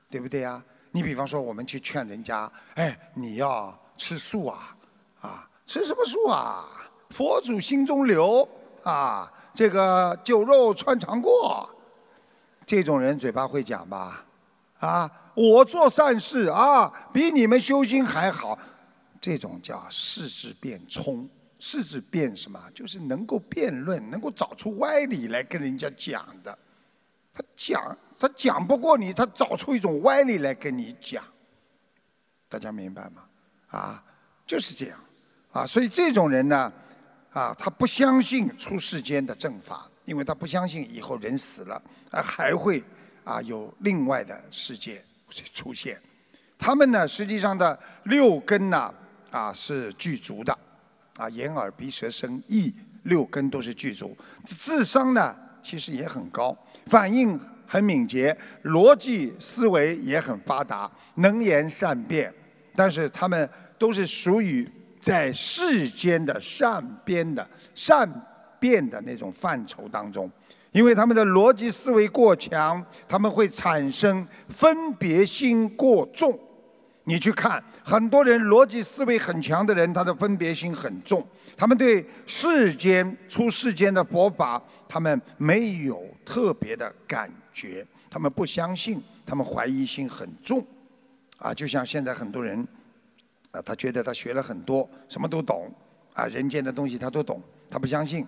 [0.09, 0.63] 对不对呀？
[0.93, 4.75] 你比方说，我们去劝人家，哎，你要吃素啊，
[5.21, 6.67] 啊，吃什么素啊？
[7.11, 8.49] 佛祖心中留。
[8.87, 11.69] 啊，这个酒肉穿肠过，
[12.65, 14.25] 这种人嘴巴会讲吧？
[14.79, 18.57] 啊，我做善事啊，比你们修心还好，
[19.21, 21.29] 这种叫世智辩聪。
[21.59, 22.61] 世智辩什么？
[22.73, 26.57] 就是能够辩论，能够找出歪理来跟人家讲的。
[27.35, 31.25] 他讲，他讲不过你，他找出一种歪理来跟你讲。
[32.49, 33.25] 大家明白吗？
[33.67, 34.05] 啊，
[34.47, 34.99] 就是这样。
[35.51, 36.73] 啊，所以这种人呢。
[37.37, 41.75] 啊，他不相信出世间的正法，因为他不相信以后人死了
[42.11, 42.83] 啊还会
[43.25, 45.05] 啊有另外的世界
[45.53, 46.01] 出现。
[46.59, 48.91] 他们呢，实际上的六根呢
[49.31, 50.59] 啊是具足的，
[51.19, 52.73] 啊眼耳鼻舌身意
[53.03, 54.17] 六根都是具足，
[54.47, 56.57] 智商呢其实也很高，
[56.87, 58.35] 反应很敏捷，
[58.65, 62.33] 逻辑思维也很发达，能言善辩。
[62.75, 64.67] 但是他们都是属于
[65.07, 68.11] 在世间的善变的善
[68.59, 70.29] 变的那种范畴当中，
[70.73, 76.37] 因为他们的逻辑思维过强，他们会产生分别心过重。
[77.05, 81.25] 你去看，很多人逻辑思维很强的人，他的分别心很重，
[81.57, 90.67] 他们对世间出世间的佛法，他们没有特别的感觉，他们不相信，他们怀疑心很重，
[91.39, 92.67] 啊，就像现在很多人，
[93.63, 95.71] 他觉得他学了很多，什么都懂，
[96.15, 97.41] 啊，人间的东西他都懂，
[97.71, 98.27] 他不相信，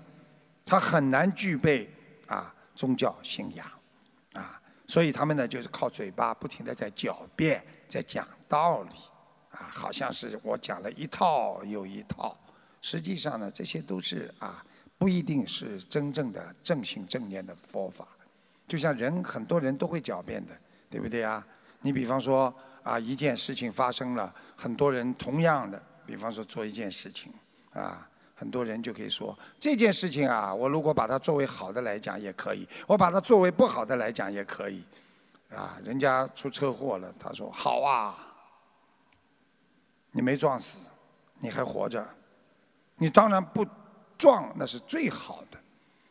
[0.64, 1.90] 他很难具备
[2.26, 3.66] 啊宗教信仰，
[4.32, 8.26] 啊，所以他们呢就是靠嘴巴不停的在狡辩，在讲。
[8.50, 8.96] 道理
[9.50, 12.34] 啊，好像是我讲了一套又一套，
[12.80, 14.64] 实际上呢，这些都是啊，
[14.96, 18.08] 不一定是真正的正信正念的佛法。
[18.66, 20.52] 就像人，很多人都会狡辩的，
[20.88, 21.46] 对不对啊？
[21.82, 22.54] 你比方说
[22.88, 27.30] 啊，一件事情发生了，很多人同样的，比方说做一件事情
[27.74, 34.82] 啊，很多人就可以说这件事情啊，我如果把它作为好的来讲也可以，我把它作为不好的来讲也可以，
[35.54, 38.24] 啊，人家出车祸了，他说好啊。
[40.12, 40.88] 你没撞死，
[41.38, 42.04] 你还活着，
[42.96, 43.64] 你当然不
[44.16, 45.58] 撞那是最好的。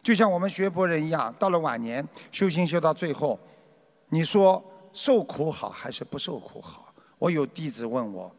[0.03, 3.37] 就像我们学佛人一样，到了晚年修行修到最后，
[4.09, 4.63] 你说
[4.97, 6.91] 受苦好还是不受苦好？
[7.19, 8.35] 我有弟子问我，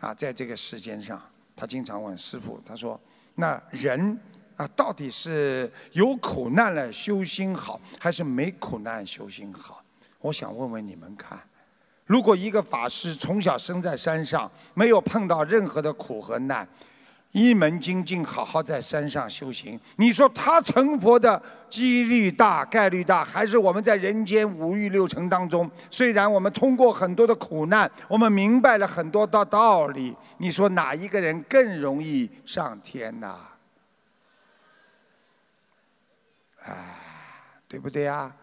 [0.00, 1.22] 啊，在这个时间上，
[1.54, 3.00] 他经常问师傅，他说
[3.36, 4.18] ：“那人
[4.56, 9.80] 啊，到底是有苦难了修心好，还是没苦难修心好？”
[10.18, 11.40] 我想问问你们看。
[12.04, 16.68] 如果一个法师从小生在山上，没有碰到任何的苦和难，
[17.32, 33.36] 一门精进，好好在山上修行，你说他成佛的几率大、概率大，还是我们在人间五欲六尘当中，虽然我们通过很多的苦难，我们明白了很多的道理，你说哪一个人更容易上天呐？
[36.64, 36.74] 哎，
[37.66, 38.34] 对不对啊？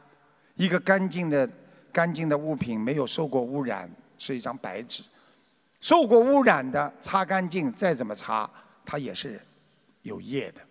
[0.56, 1.50] 一个干净的。
[1.92, 5.02] 干净的物品没有受过污染，是一张白纸；
[5.82, 8.48] 受过污染的，擦干净再怎么擦，
[8.86, 9.40] 它也是
[10.04, 10.62] 有业的。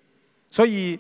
[0.51, 0.99] 所以，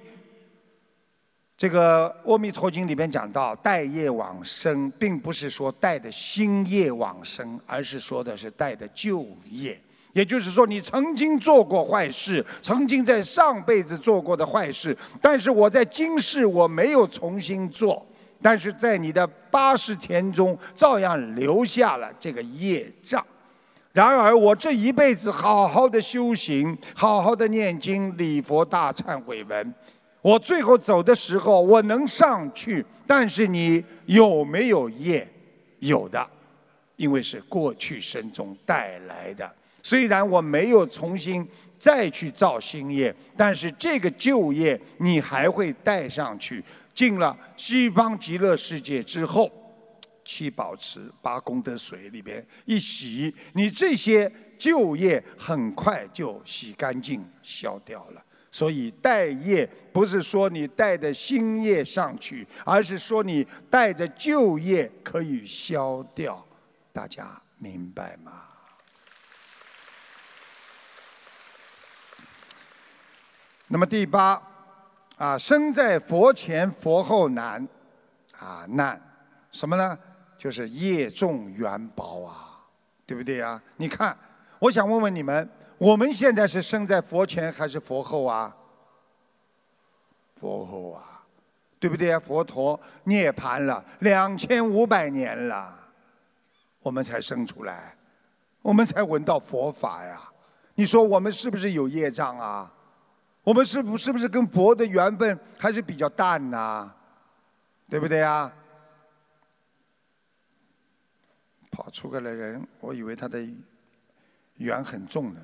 [1.56, 9.80] 这个《阿弥陀经》里边讲到带业往生，并不是说带的新业往生，而是说的是带的旧业。
[10.12, 18.04] 也就是说，你曾经做过坏事，曾经在上辈子做过的坏事，但是我在今世我没有重新做。
[18.40, 23.24] 但是在你的八十田中，照样留下了这个业障。
[23.98, 29.74] 然而，我这一辈子好好的修行，好好的念经、礼佛、大忏悔文，
[30.22, 32.86] 我最后走的时候，我能上去。
[33.08, 35.26] 但是你有没有业？
[35.80, 36.24] 有的，
[36.94, 39.50] 因为是过去生中带来的。
[39.82, 41.44] 虽然我没有重新
[41.76, 46.62] 再去造新业，但是这个旧业你还会带上去。
[46.94, 49.50] 进了西方极乐世界之后，
[50.30, 58.22] 七宝池、八功德水里边一洗，你这些旧业很快就洗干净、消掉了。
[58.50, 66.46] 所以带业不是说你带着新业上去，而是说你带着旧业可以消掉。
[66.92, 68.42] 大家明白吗？
[73.68, 74.42] 那么第八。
[75.16, 77.66] 啊，生在佛前佛后难，
[78.38, 79.00] 啊难，
[79.50, 79.98] 什么呢？
[80.38, 82.60] 就是业重缘薄啊，
[83.04, 83.60] 对不对呀？
[83.76, 84.16] 你看，
[84.60, 88.54] 我想问问你们，我们现在是生在佛前还是佛后啊？
[90.36, 91.22] 佛后啊，
[91.80, 92.20] 对不对啊？
[92.20, 95.76] 佛陀涅槃了两千五百年了，
[96.80, 97.96] 我们才生出来，
[98.62, 100.20] 我们才闻到佛法呀。
[100.76, 102.72] 你说我们是不是有业障啊？
[103.42, 106.88] 我们是不是不是跟佛的缘分还是比较淡呐？
[107.90, 108.52] 对不对啊？
[111.78, 113.38] 跑出个来人，我以为他的
[114.56, 115.40] 缘很重呢。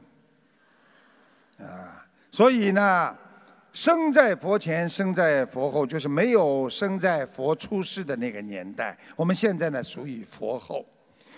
[1.64, 3.16] 啊，所以呢，
[3.72, 8.98] 生在佛前，生在佛后，就是没有生在佛出世的那个年代。
[9.14, 10.84] 我们现在呢，属于佛后。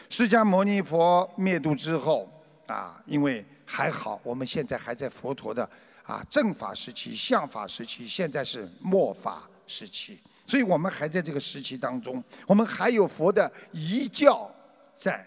[0.08, 2.26] 释迦牟尼佛灭度之后，
[2.66, 5.68] 啊，因为还好，我们现在还在佛陀的。
[6.04, 14.50] 啊，正法时期、相法时期，现在是末法时期，所以我们还在这个时期当中，我们还有佛的遗教
[14.96, 15.24] 在，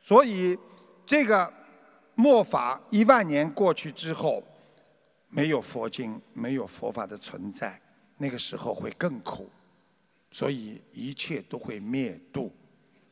[0.00, 0.58] 所以
[1.06, 1.52] 这个
[2.14, 4.42] 末法一万年过去之后，
[5.28, 7.80] 没有佛经、没有佛法的存在，
[8.18, 9.48] 那个时候会更苦，
[10.30, 12.50] 所以一切都会灭度，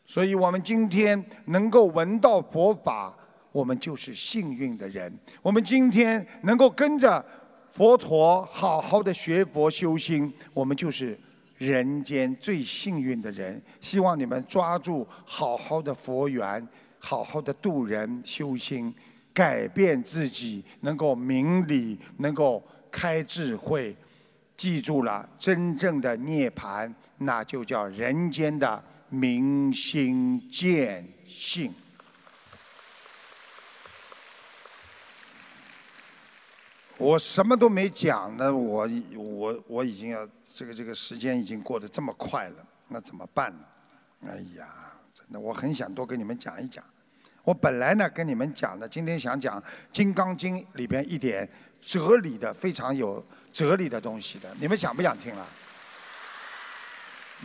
[0.05, 3.17] 所以我们今天能够闻到佛法。
[3.53, 5.15] 我们就是幸运的人。
[5.43, 7.23] 我们今天能够跟着
[7.71, 11.21] 佛陀好好的学佛修心，我们就是
[11.63, 13.63] 人间最幸运的人。
[13.81, 16.67] 希望你们抓住好好的佛缘，
[16.99, 18.93] 好好的度人修心，
[19.33, 23.97] 改变自己，能够明理，能够开智慧。
[24.57, 31.73] 记住了，真正的涅槃，那就叫人间的明心见性。
[37.03, 43.65] 我什么都没讲呢，我我我已经要这个这个时间已经过得这么快了，那怎么办呢？
[44.29, 46.85] 哎呀，真的，我很想多跟你们讲一讲。
[47.43, 51.49] 我本来呢跟你们讲的，今天想讲《金刚经》里边一点
[51.81, 55.45] 哲理的，非常有哲理的东西的，你们想不想听啊？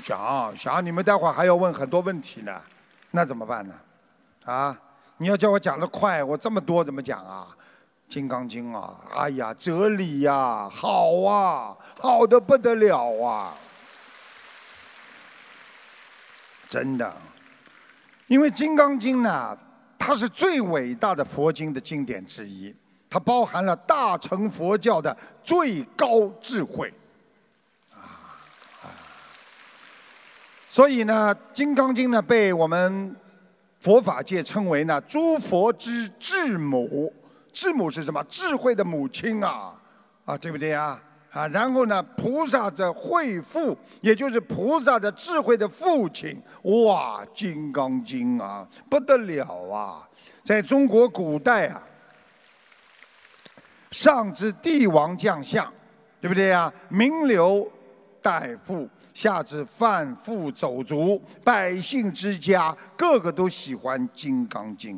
[0.04, 2.62] 想，想，你们待会儿还要问很多问题呢，
[3.10, 3.74] 那怎么办呢？
[4.46, 4.80] 啊，
[5.18, 7.48] 你要叫我讲得快，我这么多怎么讲啊？
[8.10, 13.54] 《金刚经》啊，哎呀，哲理呀，好啊，好的不得了啊！
[16.70, 17.14] 真的，
[18.28, 19.58] 因为《金刚经》呢，
[20.00, 22.74] 它是最伟大的佛经的经典之一，
[23.10, 26.94] 它包含了大乘佛教的最高智慧，
[27.94, 28.32] 啊！
[30.70, 33.14] 所以呢，《金刚经》呢，被我们
[33.82, 37.14] 佛法界称为呢，诸佛之智母。
[37.58, 38.24] 智母是什么？
[38.26, 39.74] 智慧的母亲啊，
[40.26, 41.02] 啊，对不对呀？
[41.32, 46.40] 啊，然后呢，菩萨的慧父，也就是菩萨的智慧的父亲。
[46.62, 50.08] 哇，《金刚经》啊，不得了啊！
[50.44, 51.82] 在中国古代啊，
[53.90, 55.74] 上至帝王将相，
[56.22, 56.72] 对不对呀？
[56.90, 57.68] 名流
[58.22, 64.96] 大夫，下至贩夫走卒，百姓之家，个个都喜欢《金刚经》。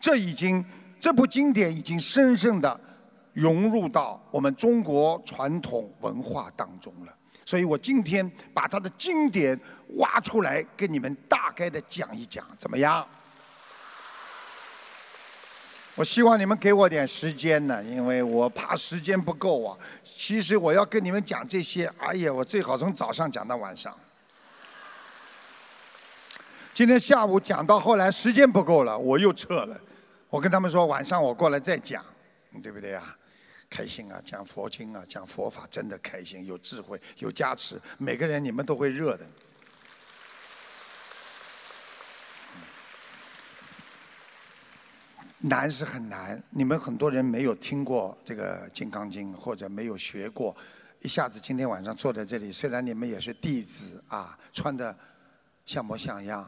[0.00, 0.64] 这已经。
[1.00, 2.78] 这部经典已经深深的
[3.32, 7.14] 融入到我们中国传统文化当中了，
[7.46, 9.58] 所以我今天把它的经典
[9.96, 13.06] 挖出来，跟你们大概的讲一讲，怎么样？
[15.96, 19.76] 我希望你们给我点时间呢，因为我怕时间不够啊。
[20.04, 23.94] 其实我要跟你们讲这些，哎呀，我最好从早上讲到晚上。
[26.72, 29.78] 今天下午讲到后来，时间不够了，我又撤了。
[30.30, 32.04] 我跟他们说，晚上我过来再讲，
[32.62, 33.16] 对不对啊？
[33.68, 39.26] 开心啊，讲佛经啊，讲佛法真的开心，有智慧，有加持，每个人你们都会热的。
[45.38, 50.56] 难是很难，你们很多人没有听过这个《金刚经》，或者没有学过，
[51.00, 54.96] 一下子今天晚上坐在这里，虽然你们也是弟子啊，穿的
[55.64, 56.42] 像模像样，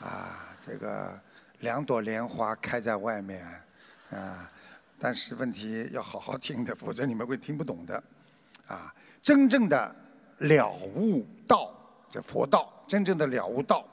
[0.00, 1.20] 啊，这个。
[1.62, 3.44] 两朵莲花开在外面，
[4.10, 4.50] 啊！
[4.98, 8.02] 但是问题要好好听的，否则你们会听不懂的。
[8.66, 8.92] 啊，
[9.22, 9.96] 真正的
[10.38, 11.72] 了悟道，
[12.10, 13.86] 这佛道，真正的了悟道，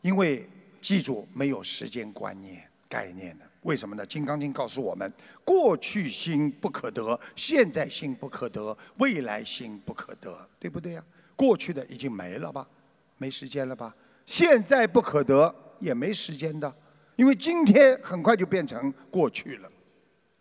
[0.00, 0.48] 因为
[0.80, 4.04] 记住没有时间观念概念的，为什么呢？
[4.06, 5.12] 《金刚经》告诉我们：
[5.44, 11.04] 过去心不可得，现在心不可得，未来心不可得，对不对呀？
[11.36, 12.66] 过去的已经没了吧，
[13.18, 13.94] 没时间了吧？
[14.26, 16.72] 现在不可得，也没时间的。
[17.16, 19.70] 因为今天很快就变成过去了，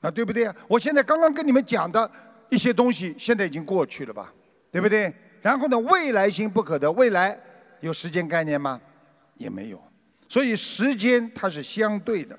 [0.01, 0.51] 啊，对不对？
[0.67, 2.09] 我现在刚刚跟你们讲的
[2.49, 4.33] 一些东西，现在已经过去了吧，
[4.71, 5.13] 对不对？
[5.41, 7.39] 然后呢，未来心不可得，未来
[7.81, 8.79] 有时间概念吗？
[9.37, 9.81] 也没有。
[10.29, 12.37] 所以时间它是相对的，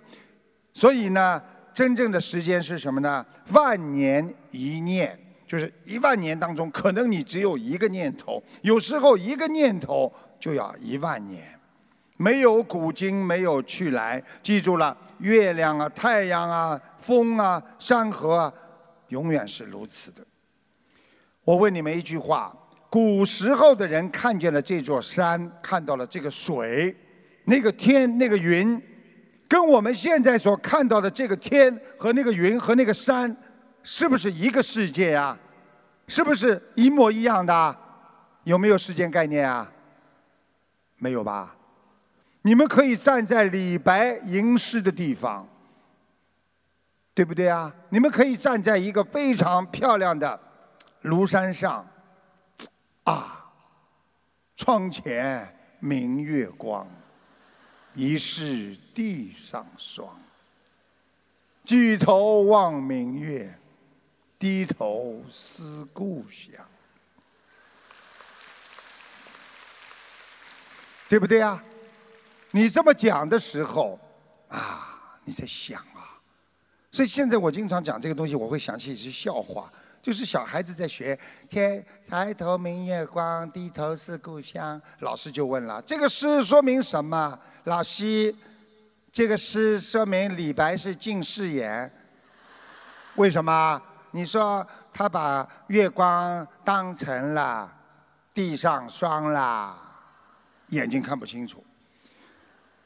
[0.72, 1.40] 所以呢，
[1.72, 3.24] 真正的时间是什么呢？
[3.52, 5.16] 万年一念，
[5.46, 11.46] 就是一万年当中，可能你只有一个念头，有时候一个念头就要一万年。
[12.16, 14.22] 没有古今，没有去来。
[14.42, 18.52] 记住了，月亮啊，太阳啊，风啊，山河啊，
[19.08, 20.24] 永远是如此的。
[21.42, 22.56] 我问你们一句话：
[22.88, 26.94] 古时候的人看见了这座山，看到了这个水，
[27.44, 28.80] 那个天，那个云，
[29.48, 33.36] 跟我们现在所看到的这个天和那个云和那个山，
[33.82, 35.36] 是不是一个世界呀？
[36.06, 37.76] 是不是一模一样的？
[38.44, 39.70] 有没有时间概念啊？
[40.98, 41.56] 没有吧？
[42.46, 45.48] 你们可以站在李白吟诗的地方，
[47.14, 47.74] 对不对啊？
[47.88, 50.38] 你们可以站在一个非常漂亮的
[51.04, 51.88] 庐山上，
[53.04, 53.50] 啊，
[54.56, 56.86] 窗前明月光，
[57.94, 60.06] 疑是地上霜。
[61.64, 63.58] 举头望明月，
[64.38, 66.62] 低头思故乡，
[71.08, 71.64] 对不对啊？
[72.54, 73.98] 你这么讲的时候，
[74.46, 76.14] 啊，你在想啊，
[76.92, 79.68] 所以现在我经常讲这个东西，我会想起一句笑话，
[80.00, 81.18] 就是小孩子在学
[81.50, 88.32] “天抬头明月光，低头思故乡”，老师就问了：“这个诗说明什么？”老师，
[89.10, 91.92] 这个诗说明李白是近视眼。
[93.16, 93.82] 为什么？
[94.12, 97.68] 你说他把月光当成了
[98.32, 99.76] 地上霜啦，
[100.68, 101.64] 眼睛看不清楚。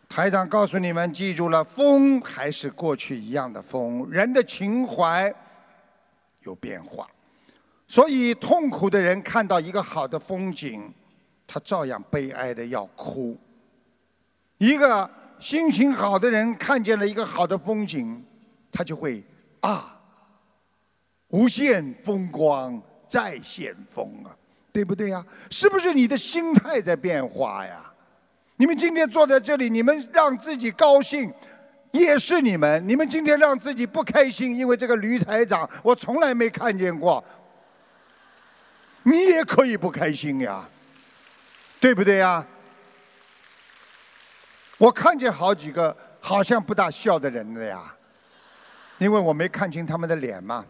[0.08, 5.32] 台长告诉你们，记住了，风还是过去一样的风，人的情怀
[6.44, 7.06] 有变化，
[7.86, 10.90] 所以痛苦的人看到一个好的风景，
[11.46, 13.36] 他照样悲哀的要哭；
[14.56, 18.24] 一个心情好的人看见了一个好的风景，
[18.72, 19.22] 他就会
[19.60, 20.00] 啊，
[21.28, 24.34] 无限风光再现风啊，
[24.72, 25.24] 对不对呀？
[25.50, 27.92] 是不是你的心态在变化呀？
[28.58, 31.32] 你们今天坐在这里，你们让自己高兴，
[31.92, 37.24] 也是你们；你们今天让自己不开心，因为这个驴台长我从来没看见过，
[39.04, 40.68] 你也可以不开心呀，
[41.78, 42.44] 对不对呀？
[44.76, 47.94] 我看见好几个好像不大笑的人了呀，
[48.98, 50.66] 因为我没看清他们的脸嘛，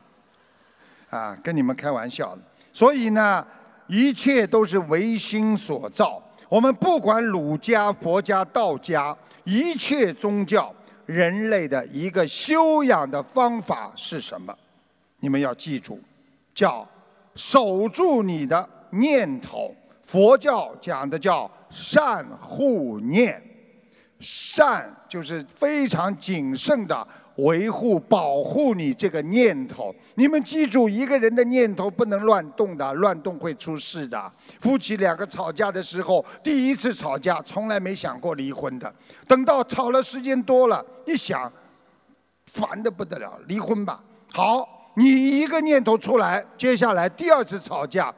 [1.09, 2.37] 啊，跟你们开玩笑。
[2.71, 3.47] 所以呢，
[3.87, 6.23] 一切都是唯心所造。
[6.49, 10.75] 我们不管儒家、佛家、道家，一切宗教，
[11.05, 14.57] 人类的一个修养的方法是什么？
[15.21, 16.01] 你们要记住，
[16.55, 16.89] 叫
[17.35, 19.75] 守住你的念头。
[20.05, 23.43] 佛教讲的叫善护念，
[24.21, 27.07] 善就是非常谨慎的。
[27.39, 34.33] 维护、保护你这个念头，你们记住，一个人的念头不能乱动的，乱动会出事的。
[34.61, 38.93] 夫妻两个吵架的时候，第一次吵架从来没想过离婚的，
[39.27, 41.51] 等到吵了时间多了，一想，
[42.47, 44.03] 烦的不得了，离婚吧。
[44.33, 48.13] 好，你一个念头出来，接下来第二次吵架，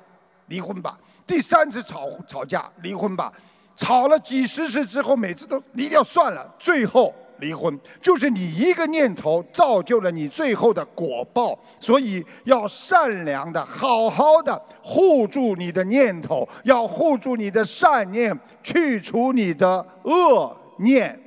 [0.47, 3.31] 离婚吧；第三次吵吵架，离婚吧。
[3.77, 7.14] 吵了几十次之后，每次都离掉算了，最后。
[7.41, 21.18] 离婚就是你一个念头造就了你最后的果报，所以要善良的、好好的护住你的念头，要护住你的善念，去除你的恶念。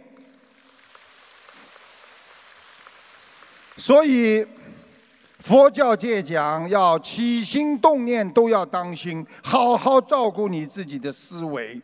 [3.75, 4.45] 所以
[5.39, 11.81] 佛教界讲要起心动念都要当心，好好照顾你自己的思维，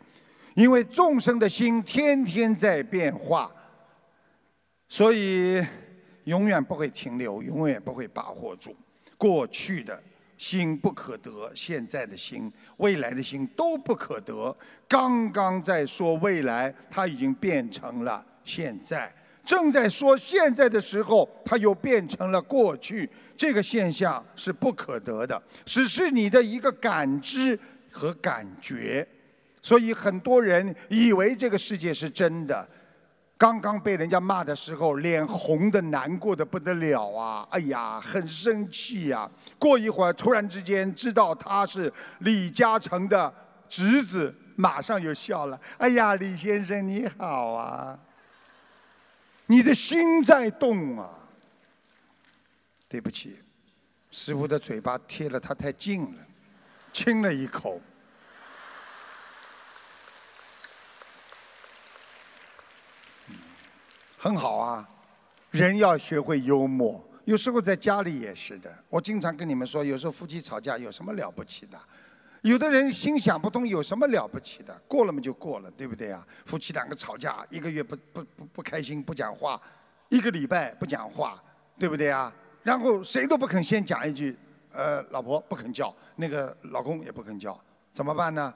[0.53, 3.51] 因为众生的心天天在变化。
[4.89, 5.63] 所以，
[6.23, 8.75] 永远不会停留，永远不会把握住。
[9.17, 10.01] 过去的
[10.35, 14.55] 心不可得，现在的心、未来的心都不可得。
[14.87, 19.07] 刚刚在说未来，它已经变成了现在；
[19.45, 23.07] 正在说现在的时候，它又变成了过去。
[23.37, 27.57] 这个现象是不可得的，只是你的一个感知
[27.91, 29.07] 和感觉。
[29.61, 32.67] 所以很多人以为这个世界是真的。
[33.39, 37.47] 刚刚被人家骂的时候，脸红的难过的不得了啊！
[37.51, 39.31] 哎呀，很生气呀。
[39.57, 43.33] 过一会儿，突然之间知道他是李嘉诚的
[43.69, 45.57] 侄子，马上就笑了。
[45.77, 47.97] 哎呀，李先生你好啊！
[49.45, 51.09] 你的心在动啊。
[52.89, 53.39] 对不起，
[54.11, 56.17] 师傅的嘴巴贴了他太近了，
[56.91, 57.79] 亲了一口。
[64.21, 64.85] 很好啊，
[65.49, 67.01] 人要学会幽默。
[67.23, 68.69] 有时候在家里也是的。
[68.89, 71.79] 我经常跟你们说，有时候夫妻吵架有什么了不起的？
[72.41, 74.77] 有的人心想不通，有什么了不起的？
[74.89, 76.27] 过了嘛就过了，对不对啊？
[76.43, 79.61] 夫妻两个吵架，一个月不不不不开心不讲话，
[80.09, 81.41] 一个礼拜不讲话，
[81.77, 82.29] 对不对啊？
[82.61, 84.37] 然后谁都不肯先讲一句，
[84.73, 87.57] 呃，老婆不肯叫，那个老公也不肯叫，
[87.93, 88.53] 怎么办呢？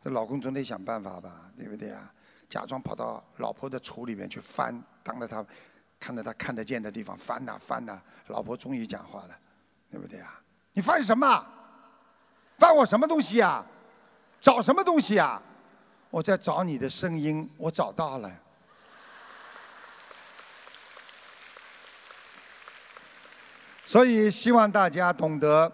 [0.00, 2.12] 这老公总得想办法吧，对不对啊？
[2.54, 5.44] 假装跑到老婆的橱里面去翻，当着他
[5.98, 9.36] 看着他看得见的地方翻呐翻呐，老婆终于讲话了，
[9.90, 10.40] 对不对啊？
[10.72, 11.44] 你翻什么？
[12.56, 13.66] 翻我什么东西呀？
[14.40, 15.42] 找什么东西呀？
[16.10, 18.30] 我在找你的声音，我找到了。
[23.84, 25.68] 所以希望大家懂得《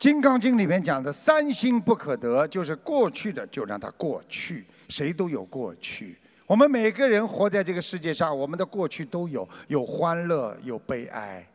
[0.00, 4.66] 金刚经》里面讲的“三心不可得”，就是过去的就让它过去。
[4.88, 6.16] 谁都有过去，
[6.46, 11.46] 我们每个人活在这个世界上，我们的过去都有，有欢乐，有悲哀。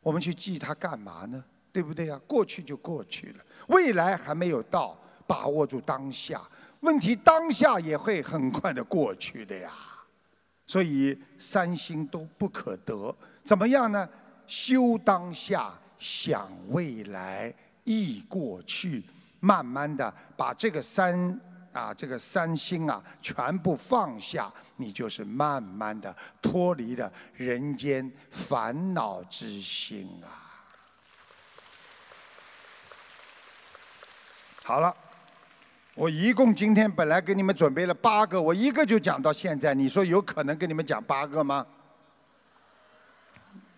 [0.00, 1.42] 我们去记它干嘛呢？
[1.72, 2.20] 对不对呀？
[2.26, 6.40] 过去就过去了，未来还没有到，把握住当下。
[6.80, 9.70] 问题当下也会很快的过去的呀。
[10.66, 13.14] 所以三心都不可得，
[13.44, 14.08] 怎么样呢？
[14.46, 17.54] 修当下，想未来，
[17.84, 19.02] 忆过去，
[19.40, 21.40] 慢慢的把这个三
[21.72, 30.40] 啊，这个三心啊，全部放下，你就是慢慢的脱离了人间烦恼之心啊。
[34.64, 34.94] 好了，
[35.94, 41.66] 我一共今天本来给你们准备了八个，我一个就讲到现在，你说有可能给你们讲八个吗？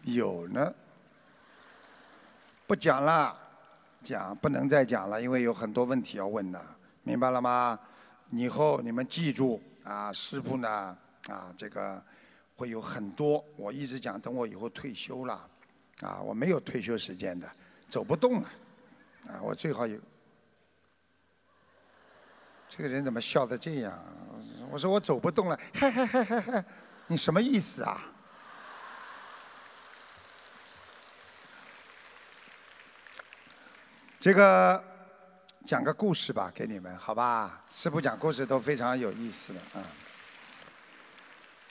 [0.03, 0.75] 有呢，
[2.67, 3.35] 不讲了，
[4.03, 6.63] 讲不能再讲了，因为有很多问题要问的，
[7.05, 7.79] 明白了吗？
[8.31, 10.99] 以后你们记住啊，师傅呢
[11.29, 12.03] 啊，这个
[12.57, 15.49] 会有很多，我一直讲，等我以后退休了，
[16.01, 17.49] 啊，我没有退休时间的，
[17.89, 18.49] 走不动了，
[19.29, 20.01] 啊，我最好有。
[22.69, 24.03] 这个人怎么笑得这样？
[24.71, 26.65] 我说我走不动了，嗨嗨嗨嗨嗨，
[27.07, 28.03] 你什么意思啊？
[34.19, 34.83] 这个
[35.65, 37.65] 讲个故事吧，给你们，好吧？
[37.71, 39.83] 师傅讲故事都非常有意思的啊。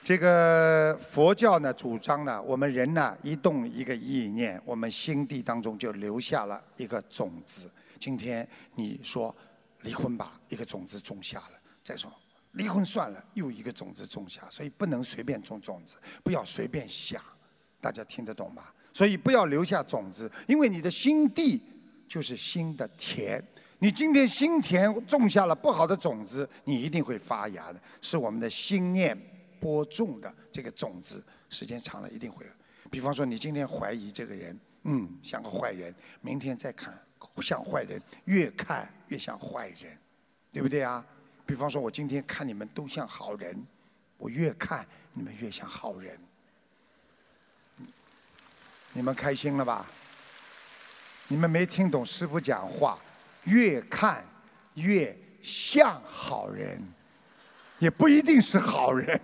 [0.03, 7.69] 这个佛教呢，主张呢，我们人呢，一动一个意念，我们心地当中就留下了一个种子。
[7.99, 9.33] 今天你说
[9.81, 12.11] 离婚吧，一个种子种下了；再说
[12.53, 14.41] 离婚算了，又一个种子种下。
[14.49, 17.21] 所以不能随便种种子，不要随便想，
[17.79, 18.73] 大家听得懂吧？
[18.91, 21.61] 所以不要留下种子，因为你的心地。
[22.05, 23.43] 就是心的田，
[23.84, 27.81] 你今天心田种下了不好的种子，你一定会发芽的。
[27.99, 29.13] 是我们的心念
[29.59, 32.45] 播种的这个种子，时间长了一定会。
[32.89, 36.97] 比方说，你今天怀疑这个人，嗯，像个坏人，明天再看
[37.41, 39.97] 像坏人，越看越像坏人，
[40.53, 41.05] 对不对啊？
[41.45, 43.67] 比方说，我今天看你们都像好人，
[44.17, 46.17] 我越看你们越像好人，
[48.93, 49.86] 你们开心了吧？
[51.27, 52.97] 你们没听懂师傅讲话，
[53.45, 54.23] 越看
[54.75, 56.81] 越像好人，
[57.79, 59.19] 也不一定是好人，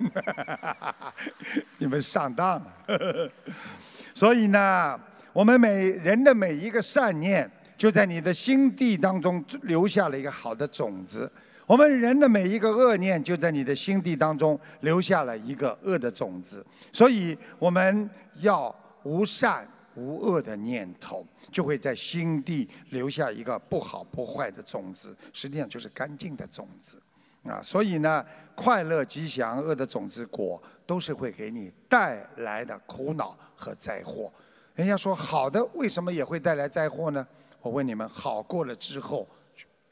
[1.79, 3.31] 你们上当了。
[4.13, 4.99] 所以呢，
[5.31, 11.25] 我们每人的每一个善念，就在你的心地当中留下了一个好的种子；
[11.65, 16.65] 我们人的每一个恶念，就在你的心地当中留下了一个恶的种子。
[16.91, 18.09] 所以我们
[18.41, 19.65] 要无善。
[19.95, 27.01] 无恶的念头就会在心地留下一个不好不坏的种子，实际上就是干净的种子，
[27.43, 28.25] 啊，所以呢，
[28.55, 34.31] 快乐吉祥恶的种子果都是会给你带来的苦恼和灾祸。
[34.75, 37.27] 人家说好的为什么也会带来灾祸呢？
[37.61, 39.27] 我问你们，好过了之后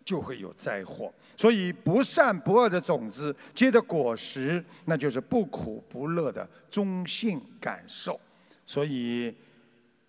[0.05, 1.11] 就会有灾祸。
[1.35, 8.17] 所以不善不恶的种子结的果实，那就是不苦不乐的中性感受。
[8.65, 9.35] 所以。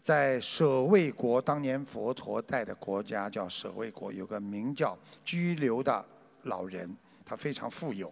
[0.08, 6.02] 在舍卫国，当年佛陀带的国家叫舍卫国，有个名叫居留的
[6.44, 6.96] 老人，
[7.26, 8.10] 他非常富有。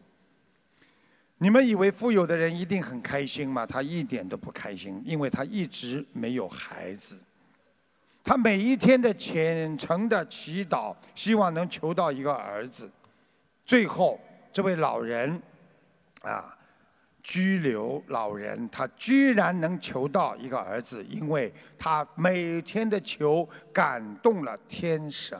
[1.38, 3.64] 你们以为富有的人一定很开心吗？
[3.64, 7.18] 他一点都不开心，因为他一直没有孩子。
[8.22, 12.92] 他每一天的虔诚的祈祷，希望能求到一个儿子。
[13.64, 14.20] 最后，
[14.52, 15.40] 这位老人，
[16.20, 16.55] 啊。
[17.28, 25.36] 拘留老人，他居然能求到一个儿子，因为他每天的求感动了天神。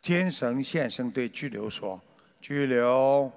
[0.00, 2.00] 天神现身对拘留说
[2.40, 3.28] ：“拘留，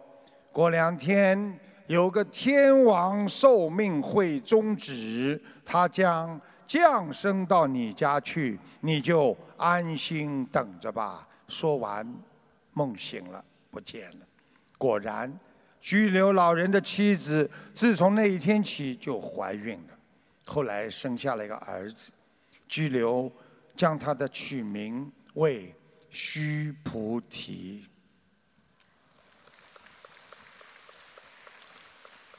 [0.52, 12.08] 过两天有个天王寿命会终止，他将降生到你家去，你就安心等着吧。”说完，
[12.74, 14.26] 梦醒了，不见了。
[14.78, 15.39] 果然。
[15.82, 19.98] 拘留老人的妻子，自从那一天起就怀孕了，
[20.46, 22.12] 后来生下了一个儿子。
[22.68, 23.30] 拘留
[23.76, 25.76] 将他的取名为
[26.10, 27.86] 须菩提。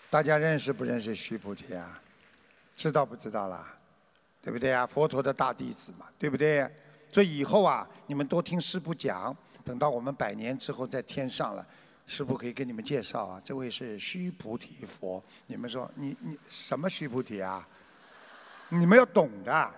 [0.09, 2.01] 大家认识不认识须菩提啊？
[2.77, 3.75] 知道不知道啦？
[4.41, 4.87] 对不对啊？
[4.87, 6.71] 佛陀的大弟子嘛，对不对？
[7.11, 11.67] 所以以后啊，你们多听师傅讲，等到我们百年之后在天上了。
[12.13, 15.25] 师傅可以给你们介绍啊，这位是须菩提佛。
[15.47, 17.67] 你们说，你你什么须菩提啊？
[18.69, 19.71] 你们要懂的。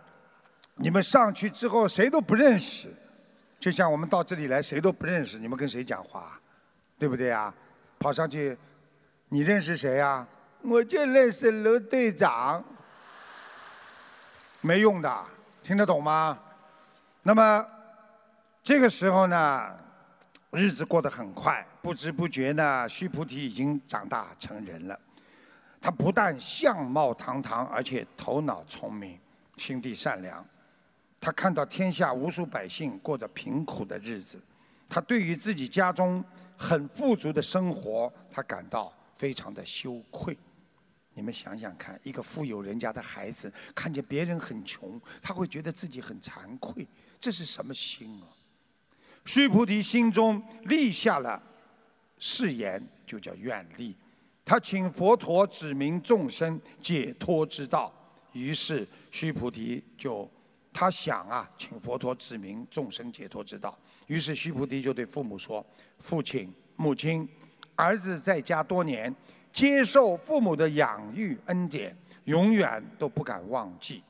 [0.74, 2.92] 你们上去之后谁都不认识，
[3.60, 6.36] 就像我们到这里来谁都不认识，你们跟谁讲话？
[6.98, 7.54] 对不对啊？
[8.00, 8.58] 跑上去，
[9.28, 10.26] 你认识谁啊？
[10.62, 12.64] 我就认识卢队长。
[14.60, 15.24] 没用的，
[15.62, 16.36] 听得懂吗？
[17.22, 17.64] 那么
[18.60, 19.72] 这个时候呢？
[20.50, 24.98] 日子过得很快，不知不觉呢，须菩提已经长大成人了。
[25.82, 29.20] 他不但相貌堂堂，而且头脑聪明，
[29.58, 30.42] 心地善良。
[31.20, 34.42] 他看到天下无数百姓过着贫苦的日子，
[34.88, 36.24] 他对于自己家中
[36.56, 40.34] 很富足的生活，他感到非常的羞愧。
[41.12, 46.88] 你们想想看，一个富有人家的孩子看见别人很穷，他会觉得自己很惭愧，
[47.20, 48.24] 这是什么心啊？
[49.26, 51.42] 须菩提心中立下了
[52.26, 53.94] 誓言，就叫愿力。
[54.46, 57.92] 他请佛陀指明众生解脱之道，
[58.32, 60.26] 于是须菩提就
[60.72, 63.78] 他想啊，请佛陀指明众生解脱之道。
[64.06, 65.62] 于是须菩提就对父母说
[66.00, 67.28] ：“父亲、母亲，
[67.76, 69.14] 儿子在家多年，
[69.52, 71.94] 接受父母的养育恩典，
[72.24, 74.02] 永远都不敢忘记。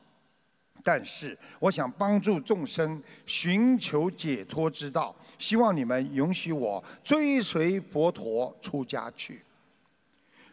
[0.84, 9.42] 但是，我想帮助众生寻求解脱之道，希望你们允许我追随佛陀出家去。”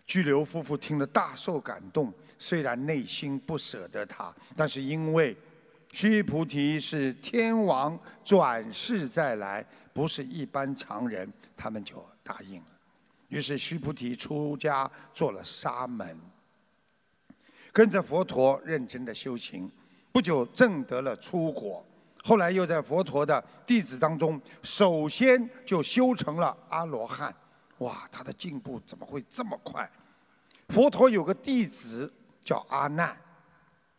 [0.08, 5.36] 拘留夫妇听了大受感动，虽然内心不舍得他，但是因为
[5.92, 12.68] 须菩提是天王转世再来，不是一般常人，他们就答应了。
[13.30, 16.18] 于是须菩提出家做了沙门，
[17.72, 19.72] 跟着佛陀认真的修行，
[20.12, 21.86] 不久证得了出果。
[22.24, 27.34] 后来又在佛陀的弟子当中，首先就修成了阿罗汉。
[27.80, 29.90] 哇，他的进步怎么会这么快？
[30.70, 32.12] 佛陀有个弟子
[32.44, 33.18] 叫阿难，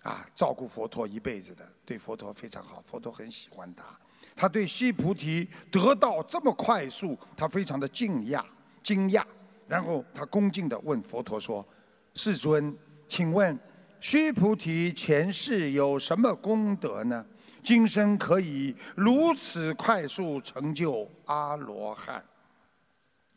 [0.03, 3.85] 啊，照顾佛陀一辈子的，对佛陀非常好，佛陀很喜欢他。
[4.37, 8.45] 他对须菩提得到这么快速，他非常的惊讶，
[8.83, 9.25] 惊讶。
[9.67, 11.67] 然后他恭敬地问佛陀说
[12.15, 12.75] ：“世尊，
[13.09, 13.59] 请问
[14.03, 17.25] 须菩提前世有什么功德呢？
[17.63, 22.21] 今生可以如此快速成就阿罗汉？”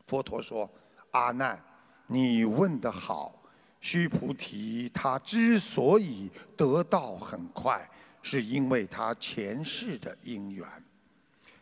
[0.07, 0.67] 佛陀说
[1.13, 1.63] ：“阿难。”
[2.09, 3.39] 你问得好，
[3.79, 7.87] 须菩提他之所以得道很快，
[8.23, 10.67] 是因为他前世的因缘。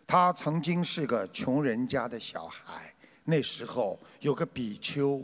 [0.08, 2.93] 他曾经是个穷人家的小孩，
[3.26, 5.22] 那时候有个比丘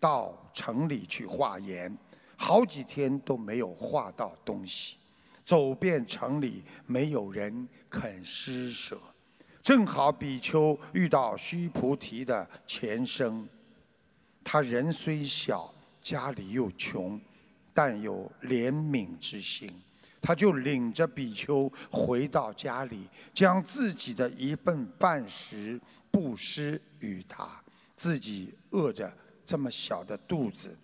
[0.00, 1.94] 到城里去化缘，
[2.40, 4.96] 好几天都没有化到东西，
[5.44, 8.96] 走遍城里没有人肯施舍。
[9.60, 13.46] 正好比丘遇到须菩提的前生。
[14.44, 17.20] 他人虽小，家里又穷，
[17.74, 19.70] 但有怜悯之心，
[20.22, 25.78] 他就领着比丘回到家里，将自己的一份半食
[26.10, 27.62] 布施与他，
[27.94, 29.12] 自己饿着
[29.44, 30.74] 这么小的肚子，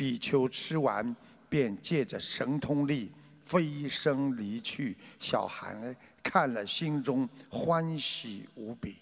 [0.00, 1.14] 比丘吃完
[1.46, 3.12] 便借着神通力
[3.44, 4.96] 飞升离去。
[5.18, 8.96] 小孩看了，心中欢喜无比。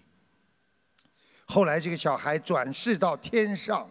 [1.45, 3.89] 后来，这个小孩转世到天上，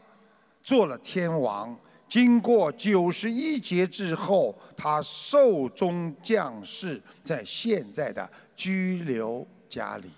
[0.61, 1.73] 做了天王。
[2.09, 10.09] 经过九十一劫之后，他寿终将逝，在现在的居留家里。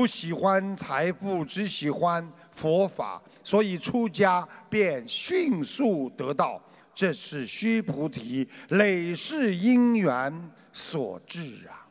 [0.00, 6.58] 不喜欢财富，只喜欢佛法，所以出家便迅速得道。
[6.94, 11.84] 这是须菩提累世因缘所致啊！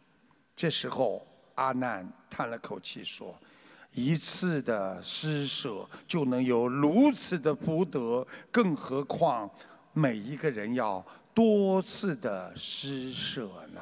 [0.55, 3.39] 这时候，阿难叹了口气说。
[3.91, 9.47] 一次的施舍就能有如此的福德，更何况
[9.93, 13.79] 每一个人要多次的施舍呢？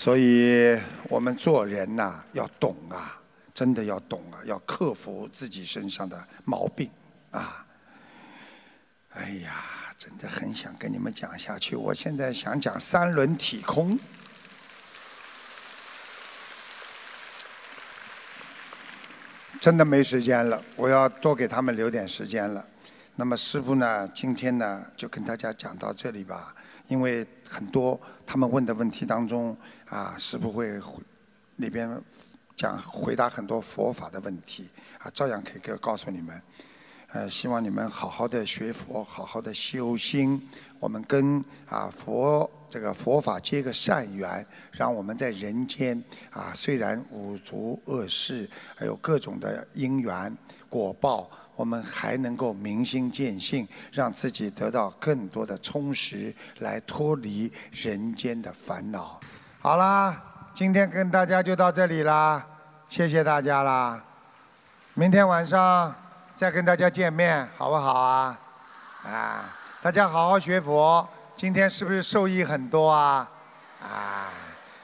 [0.00, 3.20] 所以我们做人呐，要懂啊，
[3.52, 6.90] 真的要懂啊，要克服自己身上的毛病
[7.32, 7.66] 啊！
[9.10, 9.62] 哎呀，
[9.98, 13.98] 真的很想跟你们讲下去，我现在想讲三轮体空。
[19.60, 22.66] 真的没时间了，我要多给他们留点时间了。
[23.16, 26.54] 那么师傅呢，今天呢就跟大家讲到这里吧。
[26.88, 29.56] 因为很多他们问的问题当中，
[29.90, 30.80] 啊，师傅会
[31.56, 32.00] 里边
[32.56, 34.68] 讲回答很多佛法的问题，
[34.98, 36.40] 啊，照样可以告诉你们。
[37.12, 40.48] 呃，希望你们好好的学佛，好好的修心。
[40.78, 42.50] 我们跟啊佛。
[42.70, 46.00] 这个佛法结个善缘，让我们在人间
[46.30, 50.32] 啊，虽然五族恶事，还有各种的因缘
[50.68, 59.20] 果报，我们还能够明心见性，让自己得到更多的充实，来脱离人间的烦恼。
[59.62, 60.16] 好啦，
[60.54, 62.42] 今天跟大家就到这里啦，
[62.88, 64.00] 谢谢大家啦，
[64.94, 65.94] 明天晚上
[66.34, 68.38] 再跟大家见面，好不好啊？
[69.04, 69.44] 啊，
[69.82, 71.06] 大家好好学佛。
[71.36, 73.28] 今天是不是受益很多啊？
[73.82, 74.32] 啊，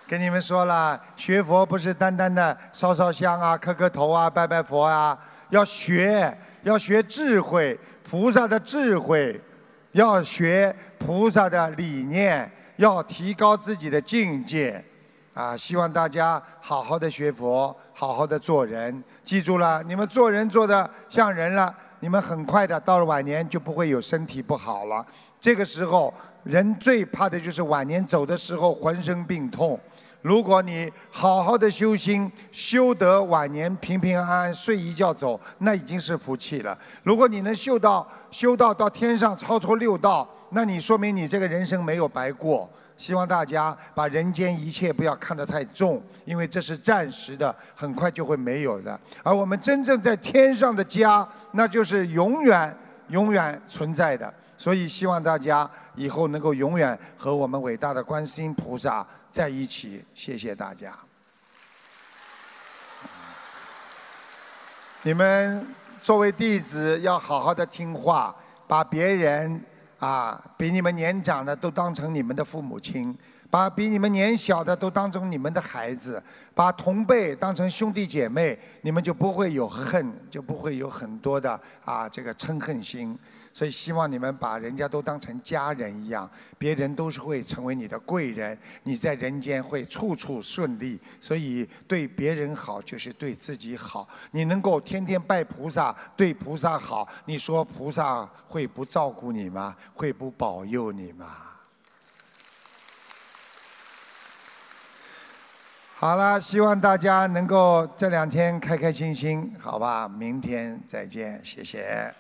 [0.07, 9.41] 跟你们说了，学佛不是单单的烧烧香啊、磕磕头啊、拜拜佛啊，要学，要学智慧，菩萨的智慧，
[9.93, 14.83] 要学菩萨的理念，要提高自己的境界。
[15.33, 19.05] 啊，希望大家好好的学佛，好好的做人。
[19.23, 25.05] 记住了，你们做人做的像人了，你们很快的到了晚年就不会有身体不好了。
[25.39, 26.13] 这个时候，
[26.43, 29.79] 人最怕的就是晚年走的时候浑身病痛。
[30.27, 36.77] 如果你好好的修心，修得晚年平平安安睡一觉走，那已经是福气了。
[37.05, 42.69] 如果你能修到修到到天上超脱六道，那你说明你这个人生没有白过。
[42.97, 48.99] 希望大家把人间一切不要看得太重，因为这是暂时的，很快就会没有的。
[49.23, 52.77] 而我们真正在天上的家，那就是永远、
[53.11, 54.35] 永远存在的。
[54.57, 60.05] 所以希望大家以后能够永远和我们伟大的观世音菩萨在一起。
[60.15, 60.93] 谢谢大家。
[65.03, 65.67] 你们
[66.03, 68.35] 作为弟子要好好的听话，
[68.67, 69.61] 把别人。
[69.99, 73.17] 啊，比你们年长的都当成你们的父母亲，
[73.51, 76.23] 把比你们年小的都当成你们的孩子，
[76.55, 83.19] 把同辈当成兄弟姐妹，你们就不会有恨，就不会有很多的啊这个嗔恨心。
[83.57, 91.01] 所以希望你们把人家都当成家人一样，别人都是会成为你的贵人，你在人间会处处顺利。
[91.19, 94.07] 所以对别人好就是对自己好。
[94.33, 99.75] 你能够天天拜菩萨，对菩萨好，你说菩萨会不照顾你吗？
[99.95, 101.27] 会不保佑你吗？
[105.95, 110.07] 好了，希望大家能够这两天开开心心，好吧？
[110.07, 112.15] 明天再见，谢谢。